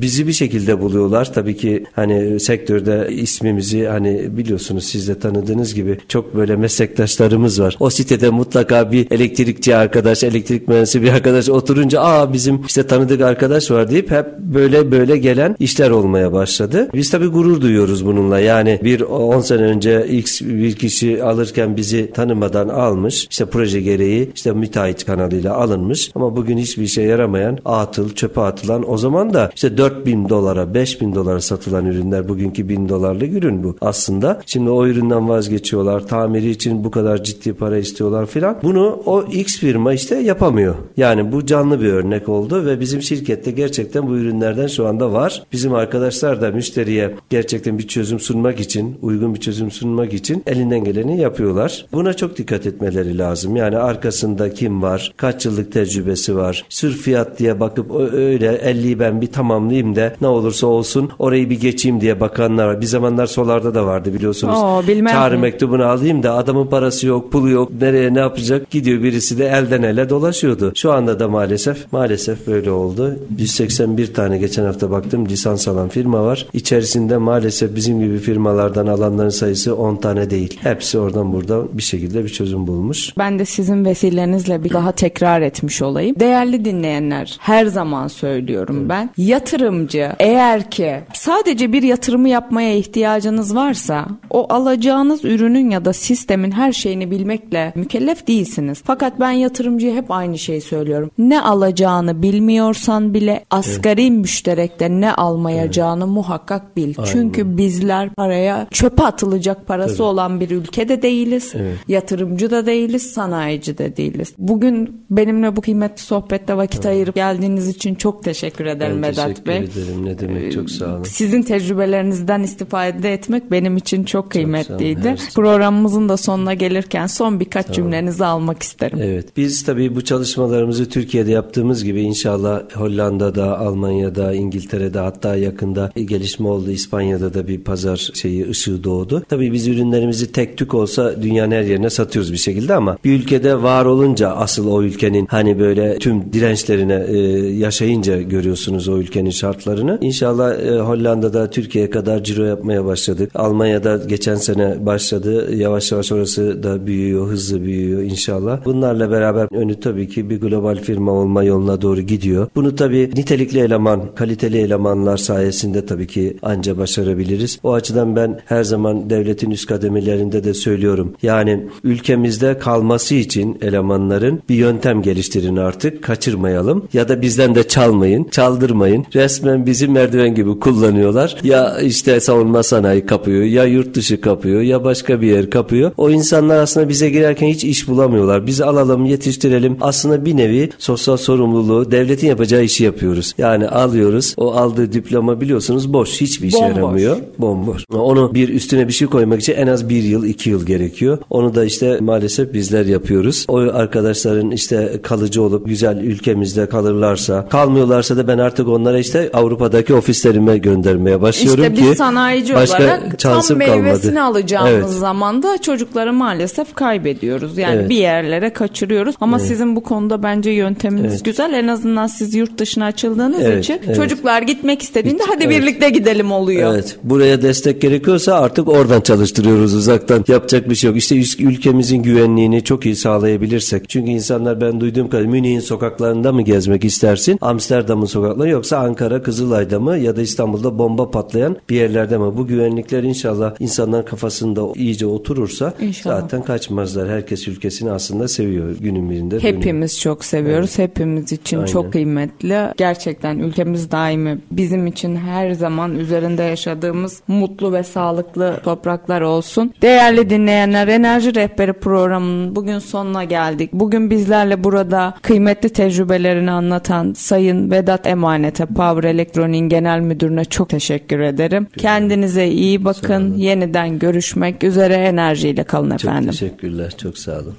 [0.00, 1.32] Bizi bir şekilde buluyorlar.
[1.32, 7.76] Tabii ki hani sektörde ismimizi hani biliyorsunuz siz de tanıdığınız gibi çok böyle meslektaşlarımız var.
[7.80, 13.20] O sitede mutlaka bir elektrikçi arkadaş, elektrik mühendisi bir arkadaş oturunca aa bizim işte tanıdık
[13.20, 16.88] arkadaş var deyip hep böyle böyle gelen işler olmaya başladı.
[16.94, 18.40] Biz tabii gurur duyuyoruz bununla.
[18.40, 23.26] Yani bir 10 sene önce X bir kişi alırken bizi tanımadan almış.
[23.30, 26.10] İşte proje gereği işte müteahhit kanalıyla alınmış.
[26.14, 31.14] Ama bugün hiçbir işe yaramayan atıl, çöpe atılan o zaman da işte 4000 dolara, 5000
[31.14, 34.40] dolara satılan ürünler bugünkü 1000 dolarlık ürün bu aslında.
[34.46, 36.06] Şimdi o üründen vazgeçiyorlar.
[36.06, 38.56] Tamiri için bu kadar ciddi para istiyorlar filan.
[38.62, 40.74] Bunu o X firma işte yapamıyor.
[40.96, 45.42] Yani bu canlı bir örnek oldu ve bizim şirkette gerçekten bu ürünlerden şu anda var.
[45.52, 50.84] Bizim arkadaşlar da müşteriye gerçekten bir çözüm sunmak için, uygun bir çözüm sunmak için elinden
[50.94, 51.86] geleni yapıyorlar.
[51.92, 53.56] Buna çok dikkat etmeleri lazım.
[53.56, 56.64] Yani arkasında kim var, kaç yıllık tecrübesi var.
[56.68, 61.50] Sırf fiyat diye bakıp "Ö- öyle 50'yi ben bir tamamlayayım da ne olursa olsun orayı
[61.50, 62.80] bir geçeyim diye bakanlar var.
[62.80, 64.58] Bir zamanlar solarda da vardı biliyorsunuz.
[64.58, 64.82] Oo,
[65.12, 65.40] Çağrı mi?
[65.40, 67.70] mektubunu alayım da adamın parası yok, pulu yok.
[67.80, 68.70] Nereye ne yapacak?
[68.70, 70.72] Gidiyor birisi de elden ele dolaşıyordu.
[70.74, 73.16] Şu anda da maalesef maalesef böyle oldu.
[73.38, 76.46] 181 tane geçen hafta baktım lisans alan firma var.
[76.52, 80.58] İçerisinde maalesef bizim gibi firmalardan alanların sayısı 10 tane değil.
[80.74, 83.18] Hepsi oradan buradan bir şekilde bir çözüm bulmuş.
[83.18, 86.16] Ben de sizin vesilenizle bir daha tekrar etmiş olayım.
[86.20, 89.10] Değerli dinleyenler, her zaman söylüyorum ben.
[89.16, 96.50] Yatırımcı eğer ki sadece bir yatırımı yapmaya ihtiyacınız varsa o alacağınız ürünün ya da sistemin
[96.50, 98.82] her şeyini bilmekle mükellef değilsiniz.
[98.84, 101.10] Fakat ben yatırımcıya hep aynı şeyi söylüyorum.
[101.18, 106.94] Ne alacağını bilmiyorsan bile asgari müşterekte ne almayacağını muhakkak bil.
[107.12, 111.52] Çünkü bizler paraya çöpe atılacak parası olan bir ülkede değiliz.
[111.88, 114.32] Yatırımcı da değiliz, sanayici de değiliz.
[114.38, 119.46] Bugün benimle bu kıymetli sohbette vakit ayırıp geldiğiniz için çok teşekkür ederim Ben Vedat teşekkür
[119.50, 119.58] Bey.
[119.58, 120.04] ederim.
[120.04, 121.02] Ne demek çok sağ olun.
[121.02, 125.02] Sizin tecrübelerinizden istifade etmek benim için çok kıymetliydi.
[125.02, 125.16] şey.
[125.34, 128.98] Programımızın da sonuna gelirken son birkaç cümlenizi almak isterim.
[129.02, 129.36] Evet.
[129.36, 136.70] Biz tabii bu çalışmalarımızı Türkiye'de yaptığımız gibi inşallah Hollanda'da, Almanya'da, İngiltere'de hatta yakında gelişme oldu.
[136.70, 139.22] İspanya'da da bir pazar şeyi ışığı doğdu.
[139.28, 143.62] Tabii biz ürünlerimizi tek tük olsa dünyanın her yerine satıyoruz bir şekilde ama bir ülkede
[143.62, 147.18] var olunca asıl o ülkenin hani böyle tüm dirençlerine e,
[147.54, 149.98] yaşayınca görüyorsunuz o ülkenin şartlarını.
[150.00, 153.30] İnşallah e, Hollanda'da Türkiye'ye kadar ciro yapmaya başladık.
[153.34, 155.54] Almanya'da geçen sene başladı.
[155.56, 158.64] Yavaş yavaş orası da büyüyor, hızlı büyüyor inşallah.
[158.64, 162.48] Bunlarla beraber önü tabii ki bir global firma olma yoluna doğru gidiyor.
[162.54, 167.58] Bunu tabii nitelikli eleman, kaliteli elemanlar sayesinde tabii ki anca başarabiliriz.
[167.62, 171.12] O açıdan ben her zaman devletin üst kademelerinde de söylüyorum.
[171.22, 176.02] Yani ülkemizde kalması için elemanların bir yöntem geliştirin artık.
[176.02, 179.06] Kaçırmayalım ya da bizden de çalmayın, çaldırmayın.
[179.14, 181.36] Resmen bizi merdiven gibi kullanıyorlar.
[181.44, 185.92] Ya işte savunma sanayi kapıyor, ya yurt dışı kapıyor, ya başka bir yer kapıyor.
[185.96, 188.46] O insanlar aslında bize girerken hiç iş bulamıyorlar.
[188.46, 189.76] Biz alalım, yetiştirelim.
[189.80, 193.34] Aslında bir nevi sosyal sorumluluğu devletin yapacağı işi yapıyoruz.
[193.38, 194.34] Yani alıyoruz.
[194.36, 196.20] O aldığı diploma biliyorsunuz boş.
[196.20, 196.76] Hiçbir işe Bomboş.
[196.76, 197.16] yaramıyor.
[197.38, 197.84] Bomboş.
[197.92, 201.18] Onu bir üstüne bir şey koymak için en az bir yıl, iki yıl gerekiyor.
[201.30, 203.44] Onu da işte maalesef bizler yapıyoruz.
[203.48, 209.94] O arkadaşların işte kalıcı olup güzel ülkemizde kalırlarsa, kalmıyorlarsa da ben artık onlara işte Avrupa'daki
[209.94, 214.22] ofislerime göndermeye başlıyorum işte ki biz sanayici başka olarak tam meyvesini kalmadı.
[214.22, 214.88] alacağımız Evet.
[214.88, 217.58] zaman da çocukları maalesef kaybediyoruz.
[217.58, 217.90] Yani Evet.
[217.90, 219.14] bir yerlere kaçırıyoruz.
[219.20, 221.24] Ama sizin bu konuda bence yönteminiz Evet.
[221.24, 221.52] güzel.
[221.52, 223.96] En azından siz yurt dışına açıldığınız Evet, için evet.
[223.96, 225.60] çocuklar gitmek istediğinde hadi Evet.
[225.60, 226.74] birlikte gidelim oluyor.
[226.74, 226.96] Evet.
[227.04, 230.23] Buraya destek gerekiyorsa artık oradan çalıştırıyoruz uzaktan.
[230.28, 230.96] Yapacak bir şey yok.
[230.96, 233.88] İşte ül- ülkemizin güvenliğini çok iyi sağlayabilirsek.
[233.88, 237.38] Çünkü insanlar ben duyduğum kadar Münih'in sokaklarında mı gezmek istersin?
[237.40, 242.24] Amsterdam'ın sokakları yoksa Ankara, Kızılay'da mı ya da İstanbul'da bomba patlayan bir yerlerde mi?
[242.36, 246.20] Bu güvenlikler inşallah insanların kafasında iyice oturursa İnşallah.
[246.20, 247.08] zaten kaçmazlar.
[247.08, 249.40] Herkes ülkesini aslında seviyor günün birinde.
[249.40, 249.56] dönüyor.
[249.56, 250.78] Hepimiz çok seviyoruz.
[250.78, 251.66] Hepimiz için Aynen.
[251.66, 252.58] çok kıymetli.
[252.76, 259.72] Gerçekten ülkemiz daimi bizim için her zaman üzerinde yaşadığımız mutlu ve sağlıklı topraklar olsun.
[259.82, 263.70] Değerli dinleyenler Enerji Rehberi programının bugün sonuna geldik.
[263.72, 271.20] Bugün bizlerle burada kıymetli tecrübelerini anlatan Sayın Vedat Emanet'e Power Elektronik'in genel müdürüne çok teşekkür
[271.20, 271.66] ederim.
[271.78, 273.34] Kendinize iyi bakın.
[273.34, 276.30] Yeniden görüşmek üzere enerjiyle kalın Çok efendim.
[276.30, 276.94] teşekkürler.
[277.02, 277.54] Çok sağ olun.